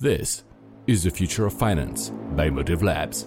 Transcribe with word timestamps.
This 0.00 0.42
is 0.88 1.04
the 1.04 1.10
future 1.10 1.46
of 1.46 1.52
finance 1.52 2.10
by 2.34 2.50
Motive 2.50 2.82
Labs. 2.82 3.26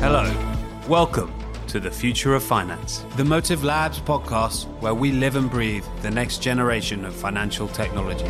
Hello, 0.00 0.28
welcome 0.88 1.32
to 1.68 1.78
the 1.78 1.92
future 1.92 2.34
of 2.34 2.42
finance, 2.42 3.04
the 3.16 3.24
Motive 3.24 3.62
Labs 3.62 4.00
podcast 4.00 4.66
where 4.80 4.94
we 4.94 5.12
live 5.12 5.36
and 5.36 5.48
breathe 5.48 5.84
the 6.02 6.10
next 6.10 6.42
generation 6.42 7.04
of 7.04 7.14
financial 7.14 7.68
technology. 7.68 8.24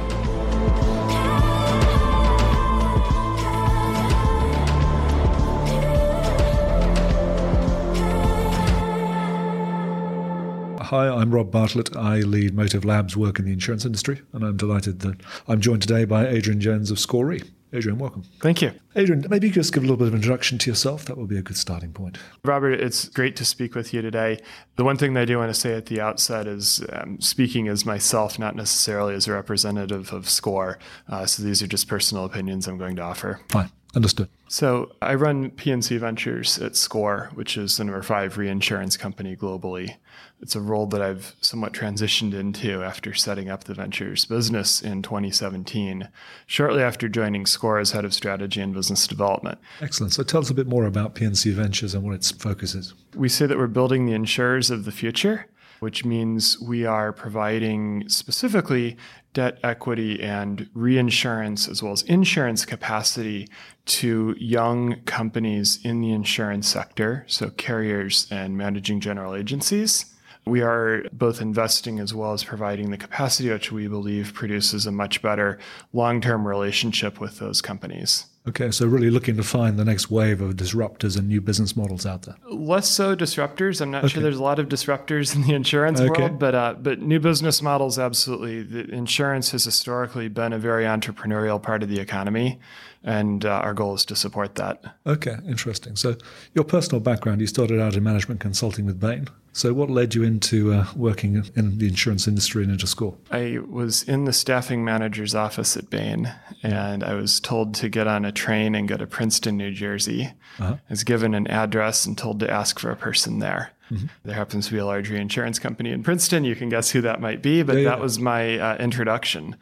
Hi, 10.94 11.08
I'm 11.08 11.34
Rob 11.34 11.50
Bartlett. 11.50 11.96
I 11.96 12.18
lead 12.18 12.54
Motive 12.54 12.84
Labs 12.84 13.16
work 13.16 13.40
in 13.40 13.46
the 13.46 13.52
insurance 13.52 13.84
industry, 13.84 14.22
and 14.32 14.44
I'm 14.44 14.56
delighted 14.56 15.00
that 15.00 15.20
I'm 15.48 15.60
joined 15.60 15.82
today 15.82 16.04
by 16.04 16.24
Adrian 16.28 16.60
Jones 16.60 16.92
of 16.92 17.00
SCOR 17.00 17.34
Adrian, 17.72 17.98
welcome. 17.98 18.22
Thank 18.40 18.62
you. 18.62 18.70
Adrian, 18.94 19.26
maybe 19.28 19.48
you 19.48 19.52
could 19.52 19.62
just 19.62 19.74
give 19.74 19.82
a 19.82 19.86
little 19.86 19.96
bit 19.96 20.06
of 20.06 20.14
introduction 20.14 20.56
to 20.58 20.70
yourself. 20.70 21.06
That 21.06 21.18
would 21.18 21.26
be 21.26 21.36
a 21.36 21.42
good 21.42 21.56
starting 21.56 21.92
point. 21.92 22.18
Robert, 22.44 22.74
it's 22.74 23.08
great 23.08 23.34
to 23.34 23.44
speak 23.44 23.74
with 23.74 23.92
you 23.92 24.02
today. 24.02 24.38
The 24.76 24.84
one 24.84 24.96
thing 24.96 25.14
that 25.14 25.22
I 25.22 25.24
do 25.24 25.36
want 25.36 25.52
to 25.52 25.60
say 25.60 25.74
at 25.74 25.86
the 25.86 26.00
outset 26.00 26.46
is 26.46 26.86
um, 26.92 27.20
speaking 27.20 27.66
as 27.66 27.84
myself, 27.84 28.38
not 28.38 28.54
necessarily 28.54 29.16
as 29.16 29.26
a 29.26 29.32
representative 29.32 30.12
of 30.12 30.28
SCOR. 30.28 30.78
Uh, 31.08 31.26
so 31.26 31.42
these 31.42 31.60
are 31.60 31.66
just 31.66 31.88
personal 31.88 32.24
opinions 32.24 32.68
I'm 32.68 32.78
going 32.78 32.94
to 32.94 33.02
offer. 33.02 33.40
Fine. 33.48 33.72
Understood. 33.96 34.28
So 34.48 34.92
I 35.02 35.14
run 35.14 35.50
P&C 35.50 35.96
Ventures 35.98 36.58
at 36.58 36.76
SCOR, 36.76 37.30
which 37.34 37.56
is 37.56 37.76
the 37.76 37.84
number 37.84 38.02
five 38.02 38.38
reinsurance 38.38 38.96
company 38.96 39.36
globally. 39.36 39.96
It's 40.44 40.54
a 40.54 40.60
role 40.60 40.84
that 40.88 41.00
I've 41.00 41.34
somewhat 41.40 41.72
transitioned 41.72 42.34
into 42.34 42.82
after 42.82 43.14
setting 43.14 43.48
up 43.48 43.64
the 43.64 43.72
ventures 43.72 44.26
business 44.26 44.82
in 44.82 45.00
2017, 45.00 46.10
shortly 46.44 46.82
after 46.82 47.08
joining 47.08 47.46
SCOR 47.46 47.78
as 47.78 47.92
head 47.92 48.04
of 48.04 48.12
strategy 48.12 48.60
and 48.60 48.74
business 48.74 49.06
development. 49.06 49.58
Excellent. 49.80 50.12
So 50.12 50.22
tell 50.22 50.42
us 50.42 50.50
a 50.50 50.54
bit 50.54 50.66
more 50.66 50.84
about 50.84 51.14
P&C 51.14 51.50
Ventures 51.52 51.94
and 51.94 52.04
what 52.04 52.12
its 52.12 52.30
focus 52.30 52.74
is. 52.74 52.92
We 53.16 53.30
say 53.30 53.46
that 53.46 53.56
we're 53.56 53.68
building 53.68 54.04
the 54.04 54.12
insurers 54.12 54.70
of 54.70 54.84
the 54.84 54.92
future 54.92 55.46
which 55.80 56.04
means 56.04 56.58
we 56.60 56.86
are 56.86 57.12
providing 57.12 58.08
specifically 58.08 58.96
debt 59.34 59.58
equity 59.62 60.22
and 60.22 60.70
reinsurance 60.72 61.68
as 61.68 61.82
well 61.82 61.92
as 61.92 62.02
insurance 62.02 62.64
capacity 62.64 63.46
to 63.84 64.34
young 64.38 64.96
companies 65.02 65.78
in 65.84 66.00
the 66.00 66.12
insurance 66.12 66.68
sector, 66.68 67.24
so 67.26 67.50
carriers 67.50 68.26
and 68.30 68.56
managing 68.56 68.98
general 69.00 69.34
agencies. 69.34 70.13
We 70.46 70.60
are 70.60 71.04
both 71.12 71.40
investing 71.40 71.98
as 72.00 72.12
well 72.12 72.32
as 72.32 72.44
providing 72.44 72.90
the 72.90 72.98
capacity 72.98 73.50
which 73.50 73.72
we 73.72 73.88
believe 73.88 74.34
produces 74.34 74.86
a 74.86 74.92
much 74.92 75.22
better 75.22 75.58
long 75.92 76.20
term 76.20 76.46
relationship 76.46 77.20
with 77.20 77.38
those 77.38 77.62
companies. 77.62 78.26
Okay, 78.46 78.70
so 78.70 78.86
really 78.86 79.08
looking 79.08 79.38
to 79.38 79.42
find 79.42 79.78
the 79.78 79.86
next 79.86 80.10
wave 80.10 80.42
of 80.42 80.56
disruptors 80.56 81.16
and 81.16 81.28
new 81.28 81.40
business 81.40 81.74
models 81.74 82.04
out 82.04 82.22
there. 82.22 82.36
Less 82.46 82.90
so 82.90 83.16
disruptors. 83.16 83.80
I'm 83.80 83.90
not 83.90 84.04
okay. 84.04 84.12
sure 84.12 84.22
there's 84.22 84.36
a 84.36 84.42
lot 84.42 84.58
of 84.58 84.68
disruptors 84.68 85.34
in 85.34 85.42
the 85.42 85.54
insurance 85.54 85.98
okay. 85.98 86.24
world, 86.24 86.38
but 86.38 86.54
uh, 86.54 86.74
but 86.78 87.00
new 87.00 87.18
business 87.18 87.62
models 87.62 87.98
absolutely. 87.98 88.62
The 88.62 88.94
insurance 88.94 89.52
has 89.52 89.64
historically 89.64 90.28
been 90.28 90.52
a 90.52 90.58
very 90.58 90.84
entrepreneurial 90.84 91.62
part 91.62 91.82
of 91.82 91.88
the 91.88 92.00
economy, 92.00 92.58
and 93.02 93.46
uh, 93.46 93.48
our 93.48 93.72
goal 93.72 93.94
is 93.94 94.04
to 94.06 94.16
support 94.16 94.56
that. 94.56 94.94
Okay, 95.06 95.38
interesting. 95.48 95.96
So 95.96 96.16
your 96.52 96.64
personal 96.64 97.00
background, 97.00 97.40
you 97.40 97.46
started 97.46 97.80
out 97.80 97.96
in 97.96 98.02
management 98.02 98.40
consulting 98.40 98.84
with 98.84 99.00
Bain. 99.00 99.28
So, 99.54 99.72
what 99.72 99.88
led 99.88 100.16
you 100.16 100.24
into 100.24 100.72
uh, 100.72 100.86
working 100.96 101.44
in 101.54 101.78
the 101.78 101.86
insurance 101.86 102.26
industry 102.26 102.64
and 102.64 102.72
into 102.72 102.88
SCOR? 102.88 103.16
I 103.30 103.58
was 103.64 104.02
in 104.02 104.24
the 104.24 104.32
staffing 104.32 104.84
manager's 104.84 105.32
office 105.32 105.76
at 105.76 105.88
Bain, 105.88 106.34
and 106.64 107.04
I 107.04 107.14
was 107.14 107.38
told 107.38 107.72
to 107.76 107.88
get 107.88 108.08
on 108.08 108.24
a 108.24 108.32
train 108.32 108.74
and 108.74 108.88
go 108.88 108.96
to 108.96 109.06
Princeton, 109.06 109.56
New 109.56 109.70
Jersey. 109.70 110.32
Uh-huh. 110.58 110.74
I 110.74 110.90
was 110.90 111.04
given 111.04 111.34
an 111.34 111.46
address 111.46 112.04
and 112.04 112.18
told 112.18 112.40
to 112.40 112.50
ask 112.50 112.80
for 112.80 112.90
a 112.90 112.96
person 112.96 113.38
there. 113.38 113.70
Mm-hmm. 113.92 114.06
There 114.24 114.34
happens 114.34 114.66
to 114.66 114.72
be 114.72 114.78
a 114.78 114.86
large 114.86 115.08
reinsurance 115.08 115.60
company 115.60 115.92
in 115.92 116.02
Princeton. 116.02 116.42
You 116.42 116.56
can 116.56 116.68
guess 116.68 116.90
who 116.90 117.00
that 117.02 117.20
might 117.20 117.40
be, 117.40 117.62
but 117.62 117.76
yeah, 117.76 117.90
that 117.90 117.98
yeah. 117.98 118.02
was 118.02 118.18
my 118.18 118.58
uh, 118.58 118.76
introduction. 118.78 119.54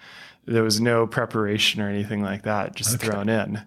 There 0.47 0.63
was 0.63 0.81
no 0.81 1.07
preparation 1.07 1.83
or 1.83 1.91
anything 1.91 2.23
like 2.23 2.45
that, 2.45 2.75
just 2.75 2.95
okay. 2.95 3.09
thrown 3.09 3.29
in. 3.29 3.63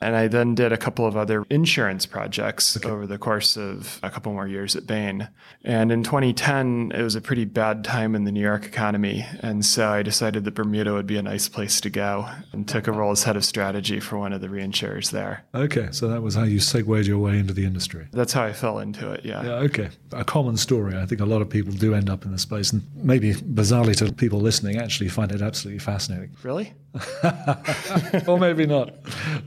And 0.00 0.16
I 0.16 0.28
then 0.28 0.54
did 0.54 0.72
a 0.72 0.78
couple 0.78 1.06
of 1.06 1.16
other 1.16 1.44
insurance 1.50 2.06
projects 2.06 2.76
okay. 2.76 2.88
over 2.88 3.06
the 3.06 3.18
course 3.18 3.56
of 3.56 4.00
a 4.02 4.10
couple 4.10 4.32
more 4.32 4.48
years 4.48 4.74
at 4.74 4.86
Bain. 4.86 5.28
And 5.62 5.92
in 5.92 6.02
2010, 6.02 6.92
it 6.94 7.02
was 7.02 7.14
a 7.14 7.20
pretty 7.20 7.44
bad 7.44 7.84
time 7.84 8.14
in 8.14 8.24
the 8.24 8.32
New 8.32 8.40
York 8.40 8.64
economy. 8.64 9.26
And 9.40 9.64
so 9.64 9.90
I 9.90 10.02
decided 10.02 10.44
that 10.44 10.54
Bermuda 10.54 10.94
would 10.94 11.06
be 11.06 11.18
a 11.18 11.22
nice 11.22 11.48
place 11.48 11.80
to 11.82 11.90
go 11.90 12.28
and 12.52 12.66
took 12.66 12.86
a 12.86 12.92
role 12.92 13.10
as 13.12 13.24
head 13.24 13.36
of 13.36 13.44
strategy 13.44 14.00
for 14.00 14.18
one 14.18 14.32
of 14.32 14.40
the 14.40 14.48
reinsurers 14.48 15.10
there. 15.10 15.44
Okay. 15.54 15.88
So 15.90 16.08
that 16.08 16.22
was 16.22 16.34
how 16.34 16.44
you 16.44 16.60
segued 16.60 17.06
your 17.06 17.18
way 17.18 17.38
into 17.38 17.52
the 17.52 17.66
industry. 17.66 18.08
That's 18.12 18.32
how 18.32 18.44
I 18.44 18.52
fell 18.52 18.78
into 18.78 19.10
it. 19.12 19.24
Yeah. 19.24 19.44
Yeah. 19.44 19.52
Okay. 19.52 19.90
A 20.12 20.24
common 20.24 20.56
story. 20.56 20.96
I 20.96 21.04
think 21.04 21.20
a 21.20 21.26
lot 21.26 21.42
of 21.42 21.50
people 21.50 21.72
do 21.72 21.94
end 21.94 22.08
up 22.08 22.24
in 22.24 22.32
this 22.32 22.42
space. 22.42 22.72
And 22.72 22.82
maybe 22.94 23.34
bizarrely 23.34 23.94
to 23.96 24.12
people 24.12 24.40
listening, 24.40 24.78
actually 24.78 25.10
find 25.10 25.30
it 25.30 25.42
absolutely 25.42 25.80
fascinating. 25.80 26.34
Really? 26.42 26.72
or 28.26 28.38
maybe 28.38 28.66
not. 28.66 28.94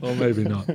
Or 0.00 0.14
maybe 0.14 0.44
not. 0.44 0.66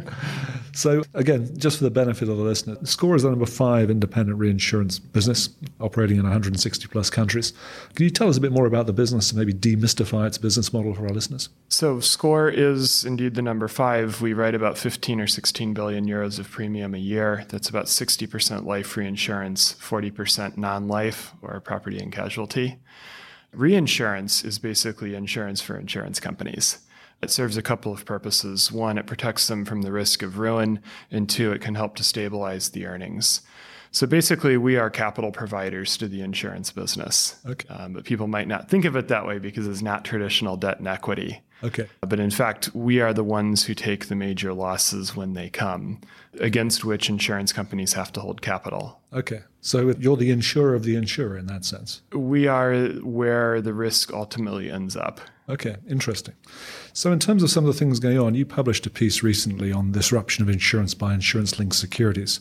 So, 0.74 1.04
again, 1.14 1.58
just 1.58 1.78
for 1.80 1.84
the 1.84 1.92
benefit 1.92 2.30
of 2.30 2.38
the 2.38 2.44
listener, 2.44 2.78
SCOR 2.84 3.16
is 3.16 3.24
the 3.24 3.30
number 3.30 3.46
five 3.46 3.90
independent 3.90 4.38
reinsurance 4.38 5.00
business 5.00 5.50
operating 5.80 6.18
in 6.18 6.24
160 6.24 6.88
plus 6.88 7.10
countries. 7.10 7.54
Can 7.96 8.06
you 8.06 8.10
tell 8.10 8.30
us 8.30 8.38
a 8.38 8.42
bit 8.42 8.52
more 8.52 8.66
about 8.66 8.86
the 8.86 8.94
business 8.94 9.32
and 9.32 9.40
maybe 9.40 9.54
demystify 9.54 10.28
its 10.28 10.38
business 10.38 10.72
model 10.72 10.94
for 10.94 11.04
our 11.04 11.14
listeners? 11.14 11.50
So, 11.70 12.00
SCOR 12.00 12.50
is 12.50 13.04
indeed 13.04 13.36
the 13.36 13.42
number 13.42 13.68
five. 13.68 14.22
We 14.22 14.34
write 14.34 14.56
about 14.56 14.78
15 14.78 15.20
or 15.20 15.28
16 15.28 15.74
billion 15.74 16.06
euros 16.06 16.40
of 16.40 16.50
premium 16.50 16.94
a 16.94 17.00
year. 17.00 17.46
That's 17.50 17.70
about 17.70 17.86
60% 17.86 18.66
life 18.66 18.96
reinsurance, 18.96 19.74
40% 19.74 20.56
non 20.56 20.88
life 20.88 21.34
or 21.42 21.60
property 21.60 22.00
and 22.00 22.12
casualty. 22.12 22.80
Reinsurance 23.54 24.44
is 24.44 24.60
basically 24.60 25.16
insurance 25.16 25.62
for 25.62 25.78
insurance 25.78 26.20
companies. 26.20 26.80
It 27.22 27.32
serves 27.32 27.58
a 27.58 27.62
couple 27.62 27.92
of 27.92 28.06
purposes. 28.06 28.72
One, 28.72 28.98
it 28.98 29.08
protects 29.08 29.48
them 29.48 29.66
from 29.66 29.82
the 29.82 29.92
risk 29.92 30.22
of 30.22 30.38
ruin, 30.38 30.80
and 31.12 31.30
two, 31.30 31.52
it 31.52 31.62
can 31.62 31.76
help 31.76 31.96
to 31.96 32.04
stabilize 32.04 32.70
the 32.70 32.86
earnings. 32.86 33.42
So 33.92 34.06
basically, 34.06 34.56
we 34.56 34.78
are 34.78 34.90
capital 34.90 35.32
providers 35.32 35.98
to 35.98 36.08
the 36.08 36.22
insurance 36.22 36.72
business. 36.72 37.36
Okay. 37.46 37.68
Um, 37.70 37.94
but 37.94 38.06
people 38.06 38.28
might 38.28 38.48
not 38.48 38.70
think 38.70 38.86
of 38.86 38.96
it 38.96 39.08
that 39.08 39.26
way 39.26 39.40
because 39.40 39.68
it's 39.68 39.82
not 39.82 40.06
traditional 40.06 40.56
debt 40.56 40.78
and 40.78 40.88
equity. 40.88 41.42
Okay. 41.64 41.88
But 42.02 42.20
in 42.20 42.32
fact, 42.32 42.70
we 42.74 43.02
are 43.02 43.14
the 43.14 43.24
ones 43.24 43.66
who 43.66 43.74
take 43.74 44.08
the 44.08 44.16
major 44.16 44.54
losses 44.54 45.16
when 45.16 45.34
they 45.34 45.50
come, 45.50 46.02
against 46.40 46.86
which 46.86 47.10
insurance 47.10 47.52
companies 47.52 47.94
have 47.94 48.14
to 48.14 48.22
hold 48.22 48.42
capital. 48.42 49.00
Okay. 49.12 49.42
So 49.62 49.94
you're 50.00 50.18
the 50.18 50.32
insurer 50.32 50.74
of 50.74 50.84
the 50.84 50.96
insurer 50.96 51.38
in 51.38 51.48
that 51.48 51.66
sense. 51.66 52.02
We 52.14 52.48
are 52.48 52.88
where 53.02 53.62
the 53.62 53.74
risk 53.74 54.14
ultimately 54.14 54.72
ends 54.72 54.96
up. 54.96 55.20
Okay, 55.50 55.78
interesting. 55.90 56.36
So, 56.94 57.12
in 57.12 57.18
terms 57.18 57.42
of 57.42 57.50
some 57.50 57.66
of 57.66 57.74
the 57.74 57.78
things 57.78 58.00
going 58.00 58.20
on, 58.20 58.36
you 58.36 58.46
published 58.46 58.86
a 58.86 58.90
piece 58.92 59.24
recently 59.24 59.72
on 59.72 59.92
disruption 59.92 60.44
of 60.44 60.50
insurance 60.50 60.94
by 60.94 61.16
insurance 61.16 61.58
linked 61.58 61.76
securities. 61.76 62.40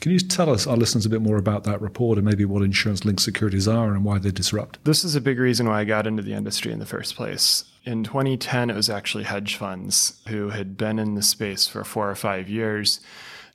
Can 0.00 0.10
you 0.10 0.18
tell 0.18 0.48
us, 0.48 0.66
our 0.66 0.76
listeners, 0.76 1.04
a 1.04 1.10
bit 1.10 1.20
more 1.20 1.36
about 1.36 1.64
that 1.64 1.82
report 1.82 2.16
and 2.16 2.26
maybe 2.26 2.46
what 2.46 2.62
insurance 2.62 3.04
linked 3.04 3.20
securities 3.20 3.68
are 3.68 3.92
and 3.92 4.04
why 4.04 4.18
they 4.18 4.30
disrupt? 4.30 4.82
This 4.84 5.04
is 5.04 5.14
a 5.14 5.20
big 5.20 5.38
reason 5.38 5.68
why 5.68 5.80
I 5.80 5.84
got 5.84 6.06
into 6.06 6.22
the 6.22 6.32
industry 6.32 6.72
in 6.72 6.78
the 6.78 6.86
first 6.86 7.14
place. 7.14 7.64
In 7.86 8.02
2010, 8.04 8.68
it 8.68 8.76
was 8.76 8.90
actually 8.90 9.24
hedge 9.24 9.56
funds 9.56 10.20
who 10.28 10.50
had 10.50 10.76
been 10.76 10.98
in 10.98 11.14
the 11.14 11.22
space 11.22 11.68
for 11.68 11.84
four 11.84 12.10
or 12.10 12.16
five 12.16 12.48
years 12.48 13.00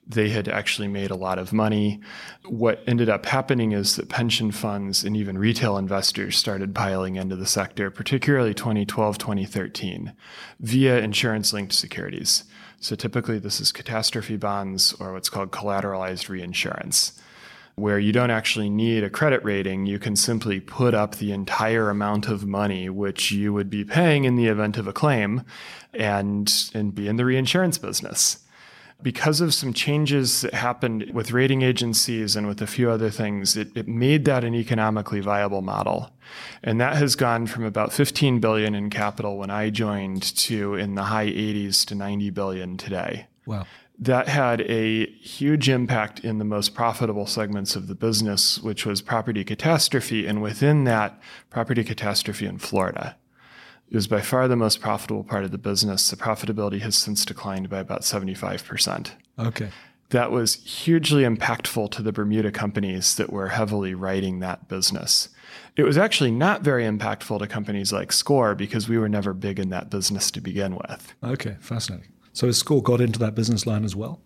they 0.08 0.30
had 0.30 0.48
actually 0.48 0.88
made 0.88 1.12
a 1.12 1.16
lot 1.16 1.40
of 1.40 1.54
money. 1.54 2.02
What 2.46 2.84
ended 2.88 3.10
up 3.10 3.26
happening 3.26 3.72
is 3.72 3.96
that 3.96 4.10
pension 4.10 4.52
funds 4.52 5.04
and 5.04 5.16
even 5.16 5.38
retail 5.38 5.78
investors 5.78 6.38
started 6.38 6.76
piling 6.76 7.16
into 7.16 7.36
the 7.36 7.46
sector, 7.46 7.92
particularly 7.92 8.54
2012, 8.54 9.18
2013, 9.18 10.14
via 10.60 11.00
insurance 11.00 11.54
linked 11.54 11.74
securities. 11.74 12.44
So 12.80 12.96
typically, 12.96 13.38
this 13.38 13.60
is 13.60 13.72
catastrophe 13.72 14.38
bonds 14.38 14.94
or 14.94 15.14
what's 15.14 15.30
called 15.30 15.52
collateralized 15.52 16.30
reinsurance, 16.30 17.20
where 17.76 18.00
you 18.00 18.12
don't 18.12 18.32
actually 18.32 18.70
need 18.70 19.04
a 19.04 19.10
credit 19.10 19.44
rating. 19.44 19.86
You 19.86 20.00
can 20.00 20.16
simply 20.16 20.60
put 20.60 20.94
up 20.94 21.16
the 21.16 21.32
entire 21.32 21.90
amount 21.90 22.28
of 22.28 22.46
money 22.46 22.90
which 22.90 23.32
you 23.32 23.54
would 23.54 23.70
be 23.70 23.84
paying 23.84 24.26
in 24.26 24.36
the 24.36 24.48
event 24.48 24.78
of 24.78 24.88
a 24.88 24.94
claim 24.94 25.44
and, 25.94 26.52
and 26.74 26.94
be 26.94 27.08
in 27.08 27.18
the 27.18 27.26
reinsurance 27.26 27.78
business 27.78 28.40
because 29.02 29.42
of 29.42 29.54
some 29.54 29.74
changes 29.74 30.42
that 30.42 30.54
happened 30.54 31.12
with 31.14 31.32
rating 31.32 31.62
agencies 31.62 32.36
and 32.36 32.48
with 32.48 32.62
a 32.62 32.68
few 32.68 32.90
other 32.90 33.10
things, 33.10 33.58
it, 33.58 33.76
it, 33.76 33.88
made 33.88 34.26
that 34.26 34.44
an 34.44 34.54
economically 34.54 35.20
viable 35.20 35.62
model. 35.62 36.12
And 36.64 36.80
that 36.80 36.98
has 36.98 37.16
gone 37.16 37.48
from 37.48 37.66
about 37.66 37.92
15 37.92 38.40
billion 38.40 38.76
in 38.76 38.90
capital 38.90 39.38
when 39.38 39.50
I 39.50 39.70
joined 39.70 40.22
to 40.38 40.76
in 40.76 40.96
the 40.96 41.04
high 41.04 41.28
80s 41.28 41.86
to 41.88 41.96
90 41.96 42.30
billion 42.30 42.78
today. 42.78 43.28
Wow. 43.46 43.66
That 44.02 44.28
had 44.28 44.62
a 44.62 45.06
huge 45.18 45.70
impact 45.70 46.22
in 46.22 46.40
the 46.40 46.44
most 46.44 46.74
profitable 46.74 47.28
segments 47.28 47.76
of 47.76 47.86
the 47.86 47.94
business, 47.94 48.58
which 48.58 48.84
was 48.84 49.00
property 49.00 49.44
catastrophe, 49.44 50.26
and 50.26 50.42
within 50.42 50.86
that, 50.86 51.22
property 51.52 51.84
catastrophe 51.84 52.48
in 52.48 52.58
Florida. 52.58 53.16
It 53.92 53.96
was 53.96 54.08
by 54.08 54.22
far 54.22 54.48
the 54.48 54.56
most 54.56 54.82
profitable 54.82 55.24
part 55.24 55.44
of 55.44 55.52
the 55.52 55.60
business. 55.60 56.10
The 56.10 56.16
profitability 56.16 56.80
has 56.80 56.98
since 56.98 57.26
declined 57.26 57.70
by 57.70 57.78
about 57.78 58.02
75%. 58.02 59.12
Okay. 59.38 59.70
That 60.10 60.32
was 60.32 60.56
hugely 60.56 61.24
impactful 61.24 61.92
to 61.92 62.02
the 62.02 62.12
Bermuda 62.12 62.52
companies 62.52 63.16
that 63.16 63.32
were 63.32 63.50
heavily 63.50 63.94
writing 63.94 64.40
that 64.40 64.68
business. 64.68 65.30
It 65.76 65.84
was 65.84 65.98
actually 65.98 66.32
not 66.32 66.64
very 66.64 66.86
impactful 66.86 67.38
to 67.38 67.48
companies 67.48 67.94
like 67.94 68.12
SCOR 68.12 68.56
because 68.56 68.90
we 68.90 68.98
were 68.98 69.10
never 69.10 69.34
big 69.34 69.60
in 69.60 69.70
that 69.70 69.90
business 69.90 70.32
to 70.32 70.42
begin 70.42 70.76
with. 70.76 71.14
Okay, 71.24 71.58
fascinating. 71.60 72.10
So 72.34 72.48
has 72.48 72.58
SCOR 72.58 72.82
got 72.82 73.02
into 73.02 73.20
that 73.20 73.36
business 73.36 73.66
line 73.66 73.84
as 73.84 73.96
well? 73.96 74.22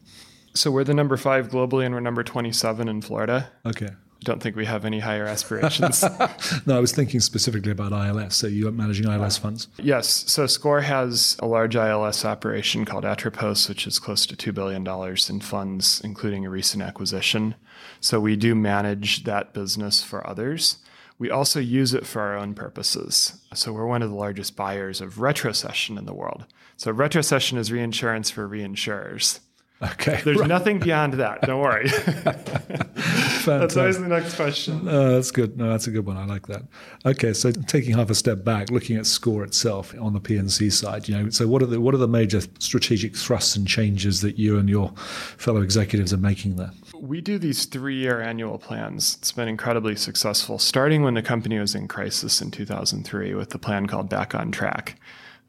So 0.53 0.71
we're 0.71 0.83
the 0.83 0.93
number 0.93 1.17
five 1.17 1.49
globally 1.49 1.85
and 1.85 1.93
we're 1.93 2.01
number 2.01 2.23
27 2.23 2.87
in 2.87 3.01
Florida. 3.01 3.51
Okay. 3.65 3.87
I 3.87 4.23
don't 4.23 4.41
think 4.41 4.55
we 4.55 4.65
have 4.65 4.85
any 4.85 4.99
higher 5.01 5.25
aspirations. 5.25 6.03
no, 6.65 6.77
I 6.77 6.79
was 6.79 6.93
thinking 6.93 7.19
specifically 7.19 7.71
about 7.71 7.91
ILS. 7.91 8.35
So 8.35 8.47
you're 8.47 8.71
managing 8.71 9.05
ILS 9.05 9.37
funds? 9.37 9.67
Yes. 9.77 10.07
So 10.31 10.47
SCOR 10.47 10.81
has 10.81 11.35
a 11.39 11.45
large 11.45 11.75
ILS 11.75 12.23
operation 12.23 12.85
called 12.85 13.03
Atropos, 13.03 13.67
which 13.67 13.85
is 13.85 13.99
close 13.99 14.25
to 14.27 14.35
$2 14.35 14.53
billion 14.53 14.87
in 15.29 15.41
funds, 15.41 16.01
including 16.03 16.45
a 16.45 16.49
recent 16.49 16.81
acquisition. 16.81 17.55
So 17.99 18.19
we 18.19 18.35
do 18.35 18.55
manage 18.55 19.25
that 19.25 19.53
business 19.53 20.01
for 20.01 20.25
others. 20.27 20.77
We 21.17 21.29
also 21.29 21.59
use 21.59 21.93
it 21.93 22.05
for 22.05 22.21
our 22.21 22.35
own 22.35 22.53
purposes. 22.53 23.39
So 23.53 23.71
we're 23.71 23.85
one 23.85 24.01
of 24.01 24.09
the 24.09 24.15
largest 24.15 24.55
buyers 24.55 24.99
of 24.99 25.15
retrocession 25.15 25.97
in 25.97 26.05
the 26.05 26.13
world. 26.13 26.45
So 26.77 26.93
retrocession 26.93 27.57
is 27.57 27.71
reinsurance 27.71 28.29
for 28.29 28.47
reinsurers. 28.47 29.39
Okay. 29.81 30.21
There's 30.23 30.39
right. 30.39 30.47
nothing 30.47 30.79
beyond 30.79 31.15
that. 31.15 31.41
Don't 31.41 31.59
worry. 31.59 31.89
that's 33.45 33.75
always 33.75 33.99
the 33.99 34.07
next 34.07 34.35
question. 34.35 34.87
Uh, 34.87 35.11
that's 35.11 35.31
good. 35.31 35.57
No, 35.57 35.69
that's 35.69 35.87
a 35.87 35.91
good 35.91 36.05
one. 36.05 36.15
I 36.15 36.25
like 36.25 36.47
that. 36.47 36.63
Okay, 37.05 37.33
so 37.33 37.51
taking 37.51 37.95
half 37.95 38.09
a 38.09 38.15
step 38.15 38.43
back, 38.43 38.71
looking 38.71 38.95
at 38.95 39.05
SCOR 39.05 39.43
itself 39.43 39.93
on 39.99 40.13
the 40.13 40.19
P&C 40.21 40.69
side, 40.69 41.09
you 41.09 41.15
know, 41.15 41.29
so 41.29 41.47
what 41.47 41.61
are 41.61 41.65
the 41.65 41.81
what 41.81 41.93
are 41.93 41.97
the 41.97 42.07
major 42.07 42.41
strategic 42.59 43.17
thrusts 43.17 43.57
and 43.57 43.67
changes 43.67 44.21
that 44.21 44.39
you 44.39 44.57
and 44.57 44.69
your 44.69 44.93
fellow 45.37 45.61
executives 45.61 46.13
are 46.13 46.17
making 46.17 46.55
there? 46.55 46.71
We 47.05 47.21
do 47.21 47.37
these 47.37 47.65
three-year 47.65 48.19
annual 48.19 48.57
plans. 48.57 49.17
It's 49.19 49.31
been 49.31 49.47
incredibly 49.47 49.95
successful, 49.95 50.57
starting 50.57 51.03
when 51.03 51.13
the 51.13 51.21
company 51.21 51.59
was 51.59 51.75
in 51.75 51.87
crisis 51.87 52.41
in 52.41 52.49
2003 52.49 53.35
with 53.35 53.51
the 53.51 53.59
plan 53.59 53.85
called 53.85 54.09
Back 54.09 54.33
on 54.33 54.51
Track. 54.51 54.99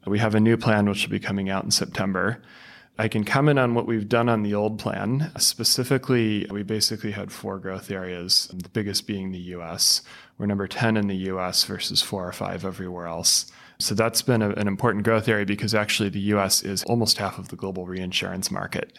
We 0.06 0.18
have 0.18 0.34
a 0.34 0.40
new 0.40 0.58
plan 0.58 0.86
which 0.86 1.06
will 1.06 1.12
be 1.12 1.18
coming 1.18 1.48
out 1.48 1.64
in 1.64 1.70
September. 1.70 2.42
I 2.98 3.08
can 3.08 3.24
comment 3.24 3.58
on 3.58 3.72
what 3.72 3.86
we've 3.86 4.06
done 4.06 4.28
on 4.28 4.42
the 4.42 4.52
old 4.52 4.78
plan. 4.78 5.30
Specifically, 5.38 6.46
we 6.50 6.62
basically 6.62 7.12
had 7.12 7.32
four 7.32 7.58
growth 7.58 7.90
areas, 7.90 8.50
the 8.52 8.68
biggest 8.68 9.06
being 9.06 9.32
the 9.32 9.38
US. 9.56 10.02
We're 10.36 10.44
number 10.44 10.68
10 10.68 10.98
in 10.98 11.06
the 11.06 11.30
US 11.30 11.64
versus 11.64 12.02
four 12.02 12.28
or 12.28 12.32
five 12.32 12.66
everywhere 12.66 13.06
else. 13.06 13.50
So 13.78 13.94
that's 13.94 14.20
been 14.20 14.42
a, 14.42 14.50
an 14.50 14.68
important 14.68 15.04
growth 15.04 15.26
area 15.26 15.46
because 15.46 15.74
actually 15.74 16.10
the 16.10 16.20
US 16.34 16.62
is 16.62 16.84
almost 16.84 17.16
half 17.16 17.38
of 17.38 17.48
the 17.48 17.56
global 17.56 17.86
reinsurance 17.86 18.50
market. 18.50 18.98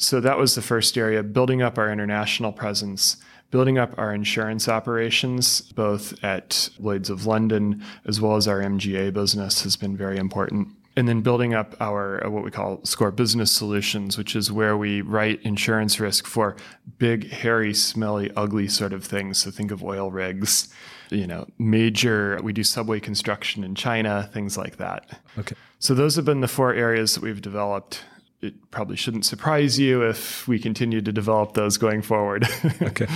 So 0.00 0.18
that 0.20 0.38
was 0.38 0.54
the 0.54 0.62
first 0.62 0.96
area, 0.96 1.22
building 1.22 1.60
up 1.60 1.76
our 1.76 1.92
international 1.92 2.52
presence, 2.52 3.18
building 3.50 3.76
up 3.76 3.92
our 3.98 4.14
insurance 4.14 4.66
operations, 4.66 5.60
both 5.60 6.24
at 6.24 6.70
Lloyd's 6.78 7.10
of 7.10 7.26
London 7.26 7.84
as 8.06 8.18
well 8.18 8.36
as 8.36 8.48
our 8.48 8.60
MGA 8.60 9.12
business, 9.12 9.62
has 9.62 9.76
been 9.76 9.96
very 9.96 10.16
important 10.16 10.68
and 10.96 11.08
then 11.08 11.20
building 11.20 11.54
up 11.54 11.76
our 11.80 12.24
uh, 12.26 12.30
what 12.30 12.42
we 12.42 12.50
call 12.50 12.80
SCOR 12.84 13.10
Business 13.10 13.52
Solutions, 13.52 14.18
which 14.18 14.34
is 14.34 14.50
where 14.50 14.76
we 14.76 15.02
write 15.02 15.40
insurance 15.42 16.00
risk 16.00 16.26
for 16.26 16.56
big, 16.98 17.30
hairy, 17.30 17.74
smelly, 17.74 18.30
ugly 18.36 18.68
sort 18.68 18.92
of 18.92 19.04
things. 19.04 19.38
So 19.38 19.50
think 19.50 19.70
of 19.70 19.84
oil 19.84 20.10
rigs, 20.10 20.72
you 21.10 21.26
know, 21.26 21.46
major. 21.58 22.40
We 22.42 22.52
do 22.52 22.64
subway 22.64 23.00
construction 23.00 23.64
in 23.64 23.74
China, 23.74 24.28
things 24.32 24.58
like 24.58 24.78
that. 24.78 25.20
Okay. 25.38 25.56
So 25.78 25.94
those 25.94 26.16
have 26.16 26.24
been 26.24 26.40
the 26.40 26.48
four 26.48 26.74
areas 26.74 27.14
that 27.14 27.22
we've 27.22 27.40
developed. 27.40 28.02
It 28.42 28.70
probably 28.70 28.96
shouldn't 28.96 29.26
surprise 29.26 29.78
you 29.78 30.02
if 30.02 30.48
we 30.48 30.58
continue 30.58 31.00
to 31.02 31.12
develop 31.12 31.54
those 31.54 31.76
going 31.76 32.02
forward. 32.02 32.48
okay. 32.82 33.06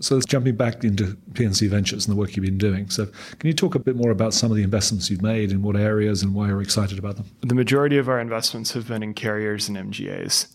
So 0.00 0.14
let's 0.14 0.26
jumping 0.26 0.54
back 0.54 0.84
into 0.84 1.16
P&C 1.34 1.66
Ventures 1.66 2.06
and 2.06 2.14
the 2.14 2.20
work 2.20 2.36
you've 2.36 2.44
been 2.44 2.58
doing. 2.58 2.88
So 2.88 3.06
can 3.06 3.48
you 3.48 3.52
talk 3.52 3.74
a 3.74 3.80
bit 3.80 3.96
more 3.96 4.10
about 4.10 4.32
some 4.32 4.50
of 4.50 4.56
the 4.56 4.62
investments 4.62 5.10
you've 5.10 5.22
made 5.22 5.50
in 5.50 5.62
what 5.62 5.74
areas 5.74 6.22
and 6.22 6.34
why 6.34 6.48
you're 6.48 6.62
excited 6.62 6.98
about 6.98 7.16
them? 7.16 7.26
The 7.40 7.54
majority 7.54 7.98
of 7.98 8.08
our 8.08 8.20
investments 8.20 8.72
have 8.72 8.86
been 8.86 9.02
in 9.02 9.14
carriers 9.14 9.68
and 9.68 9.76
MGAs. 9.76 10.48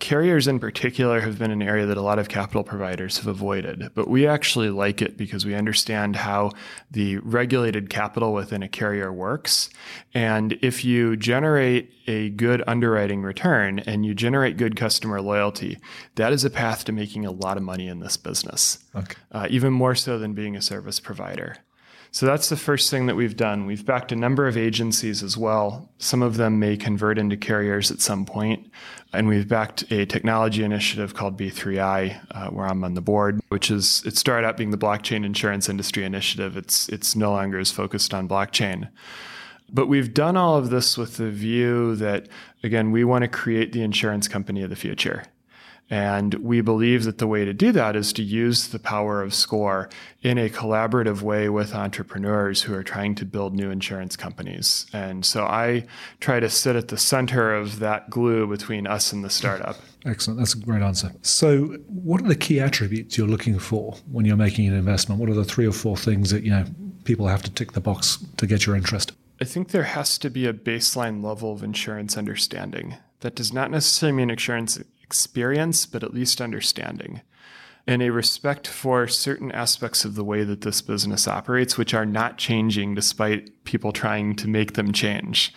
Carriers 0.00 0.48
in 0.48 0.58
particular 0.58 1.20
have 1.20 1.38
been 1.38 1.50
an 1.50 1.60
area 1.62 1.84
that 1.84 1.98
a 1.98 2.02
lot 2.02 2.18
of 2.18 2.28
capital 2.28 2.64
providers 2.64 3.18
have 3.18 3.26
avoided, 3.26 3.90
but 3.94 4.08
we 4.08 4.26
actually 4.26 4.70
like 4.70 5.02
it 5.02 5.18
because 5.18 5.44
we 5.44 5.54
understand 5.54 6.16
how 6.16 6.52
the 6.90 7.18
regulated 7.18 7.90
capital 7.90 8.32
within 8.32 8.62
a 8.62 8.68
carrier 8.68 9.12
works. 9.12 9.68
And 10.14 10.58
if 10.62 10.84
you 10.86 11.16
generate 11.16 11.92
a 12.06 12.30
good 12.30 12.64
underwriting 12.66 13.22
return 13.22 13.78
and 13.80 14.06
you 14.06 14.14
generate 14.14 14.56
good 14.56 14.74
customer 14.74 15.20
loyalty, 15.20 15.78
that 16.14 16.32
is 16.32 16.44
a 16.44 16.50
path 16.50 16.84
to 16.86 16.92
making 16.92 17.26
a 17.26 17.30
lot 17.30 17.58
of 17.58 17.62
money 17.62 17.86
in 17.86 18.00
this 18.00 18.16
business, 18.16 18.78
okay. 18.96 19.16
uh, 19.32 19.46
even 19.50 19.72
more 19.72 19.94
so 19.94 20.18
than 20.18 20.32
being 20.32 20.56
a 20.56 20.62
service 20.62 20.98
provider. 20.98 21.56
So 22.12 22.26
that's 22.26 22.48
the 22.48 22.56
first 22.56 22.90
thing 22.90 23.06
that 23.06 23.14
we've 23.14 23.36
done. 23.36 23.66
We've 23.66 23.86
backed 23.86 24.10
a 24.10 24.16
number 24.16 24.48
of 24.48 24.56
agencies 24.56 25.22
as 25.22 25.36
well. 25.36 25.88
Some 25.98 26.22
of 26.22 26.36
them 26.36 26.58
may 26.58 26.76
convert 26.76 27.18
into 27.18 27.36
carriers 27.36 27.90
at 27.92 28.00
some 28.00 28.26
point. 28.26 28.68
And 29.12 29.28
we've 29.28 29.46
backed 29.46 29.90
a 29.92 30.06
technology 30.06 30.64
initiative 30.64 31.14
called 31.14 31.38
B3I, 31.38 32.20
uh, 32.32 32.48
where 32.48 32.66
I'm 32.66 32.82
on 32.82 32.94
the 32.94 33.00
board, 33.00 33.40
which 33.48 33.70
is 33.70 34.02
it 34.04 34.16
started 34.16 34.46
out 34.46 34.56
being 34.56 34.70
the 34.70 34.78
blockchain 34.78 35.24
insurance 35.24 35.68
industry 35.68 36.04
initiative. 36.04 36.56
It's 36.56 36.88
it's 36.88 37.14
no 37.14 37.32
longer 37.32 37.58
as 37.58 37.70
focused 37.70 38.12
on 38.12 38.28
blockchain. 38.28 38.88
But 39.72 39.86
we've 39.86 40.12
done 40.12 40.36
all 40.36 40.56
of 40.56 40.70
this 40.70 40.98
with 40.98 41.16
the 41.16 41.30
view 41.30 41.94
that 41.96 42.28
again, 42.64 42.90
we 42.90 43.04
want 43.04 43.22
to 43.22 43.28
create 43.28 43.72
the 43.72 43.82
insurance 43.82 44.26
company 44.26 44.62
of 44.62 44.70
the 44.70 44.76
future. 44.76 45.24
And 45.90 46.34
we 46.34 46.60
believe 46.60 47.02
that 47.04 47.18
the 47.18 47.26
way 47.26 47.44
to 47.44 47.52
do 47.52 47.72
that 47.72 47.96
is 47.96 48.12
to 48.12 48.22
use 48.22 48.68
the 48.68 48.78
power 48.78 49.22
of 49.22 49.34
SCOR 49.34 49.88
in 50.22 50.38
a 50.38 50.48
collaborative 50.48 51.20
way 51.20 51.48
with 51.48 51.74
entrepreneurs 51.74 52.62
who 52.62 52.74
are 52.74 52.84
trying 52.84 53.16
to 53.16 53.24
build 53.24 53.54
new 53.56 53.70
insurance 53.70 54.14
companies. 54.14 54.86
And 54.92 55.26
so 55.26 55.44
I 55.44 55.86
try 56.20 56.38
to 56.38 56.48
sit 56.48 56.76
at 56.76 56.88
the 56.88 56.96
center 56.96 57.52
of 57.52 57.80
that 57.80 58.08
glue 58.08 58.46
between 58.46 58.86
us 58.86 59.12
and 59.12 59.24
the 59.24 59.30
startup. 59.30 59.76
Excellent. 60.06 60.38
That's 60.38 60.54
a 60.54 60.58
great 60.58 60.80
answer. 60.80 61.12
So, 61.22 61.76
what 61.88 62.22
are 62.22 62.28
the 62.28 62.36
key 62.36 62.60
attributes 62.60 63.18
you're 63.18 63.26
looking 63.26 63.58
for 63.58 63.96
when 64.10 64.24
you're 64.24 64.36
making 64.36 64.68
an 64.68 64.74
investment? 64.74 65.20
What 65.20 65.28
are 65.28 65.34
the 65.34 65.44
three 65.44 65.66
or 65.66 65.72
four 65.72 65.96
things 65.96 66.30
that, 66.30 66.42
you 66.42 66.50
know, 66.50 66.64
people 67.04 67.26
have 67.26 67.42
to 67.42 67.50
tick 67.50 67.72
the 67.72 67.80
box 67.80 68.24
to 68.36 68.46
get 68.46 68.64
your 68.64 68.76
interest? 68.76 69.12
I 69.40 69.44
think 69.44 69.70
there 69.70 69.82
has 69.82 70.18
to 70.18 70.30
be 70.30 70.46
a 70.46 70.52
baseline 70.52 71.22
level 71.22 71.52
of 71.52 71.62
insurance 71.62 72.16
understanding. 72.16 72.96
That 73.20 73.34
does 73.34 73.52
not 73.52 73.70
necessarily 73.70 74.16
mean 74.16 74.30
insurance 74.30 74.78
experience, 75.10 75.86
but 75.86 76.04
at 76.04 76.14
least 76.14 76.40
understanding, 76.40 77.20
and 77.84 78.00
a 78.00 78.10
respect 78.10 78.68
for 78.68 79.08
certain 79.08 79.50
aspects 79.50 80.04
of 80.04 80.14
the 80.14 80.22
way 80.22 80.44
that 80.44 80.60
this 80.60 80.80
business 80.80 81.26
operates, 81.26 81.76
which 81.76 81.92
are 81.92 82.06
not 82.06 82.38
changing 82.38 82.94
despite 82.94 83.64
people 83.64 83.90
trying 83.90 84.36
to 84.36 84.46
make 84.46 84.74
them 84.74 84.92
change. 84.92 85.52